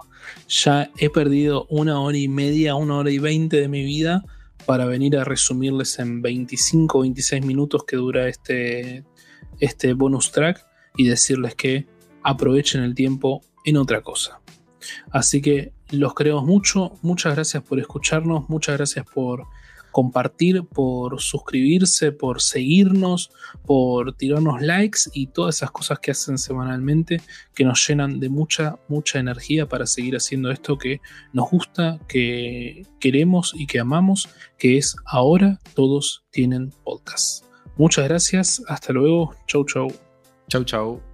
ya 0.47 0.91
he 0.99 1.09
perdido 1.09 1.65
una 1.71 1.99
hora 1.99 2.19
y 2.19 2.27
media, 2.27 2.75
una 2.75 2.97
hora 2.97 3.09
y 3.09 3.17
veinte 3.17 3.59
de 3.59 3.67
mi 3.67 3.83
vida 3.83 4.23
para 4.67 4.85
venir 4.85 5.17
a 5.17 5.23
resumirles 5.23 5.97
en 5.97 6.21
25 6.21 6.99
o 6.99 7.01
26 7.01 7.43
minutos 7.43 7.83
que 7.83 7.95
dura 7.95 8.27
este, 8.27 9.03
este 9.59 9.93
bonus 9.93 10.31
track 10.31 10.63
y 10.95 11.07
decirles 11.07 11.55
que 11.55 11.87
aprovechen 12.21 12.83
el 12.83 12.93
tiempo 12.93 13.41
en 13.65 13.77
otra 13.77 14.01
cosa. 14.01 14.39
Así 15.09 15.41
que 15.41 15.73
los 15.91 16.13
queremos 16.13 16.45
mucho, 16.45 16.93
muchas 17.01 17.35
gracias 17.35 17.63
por 17.63 17.79
escucharnos, 17.79 18.49
muchas 18.49 18.77
gracias 18.77 19.05
por 19.05 19.47
compartir, 19.91 20.63
por 20.63 21.21
suscribirse, 21.21 22.11
por 22.11 22.41
seguirnos, 22.41 23.31
por 23.65 24.13
tirarnos 24.13 24.61
likes 24.61 25.01
y 25.13 25.27
todas 25.27 25.57
esas 25.57 25.71
cosas 25.71 25.99
que 25.99 26.11
hacen 26.11 26.37
semanalmente 26.37 27.21
que 27.53 27.65
nos 27.65 27.85
llenan 27.85 28.19
de 28.19 28.29
mucha, 28.29 28.79
mucha 28.87 29.19
energía 29.19 29.67
para 29.67 29.85
seguir 29.85 30.15
haciendo 30.15 30.49
esto 30.49 30.77
que 30.77 31.01
nos 31.33 31.49
gusta, 31.49 31.99
que 32.07 32.85
queremos 32.99 33.53
y 33.55 33.67
que 33.67 33.79
amamos, 33.79 34.29
que 34.57 34.77
es 34.77 34.95
ahora 35.05 35.59
todos 35.75 36.23
tienen 36.31 36.71
podcast. 36.83 37.45
Muchas 37.77 38.07
gracias, 38.07 38.61
hasta 38.67 38.93
luego, 38.93 39.35
chau 39.47 39.65
chau. 39.65 39.91
Chau 40.49 40.63
chau. 40.63 41.10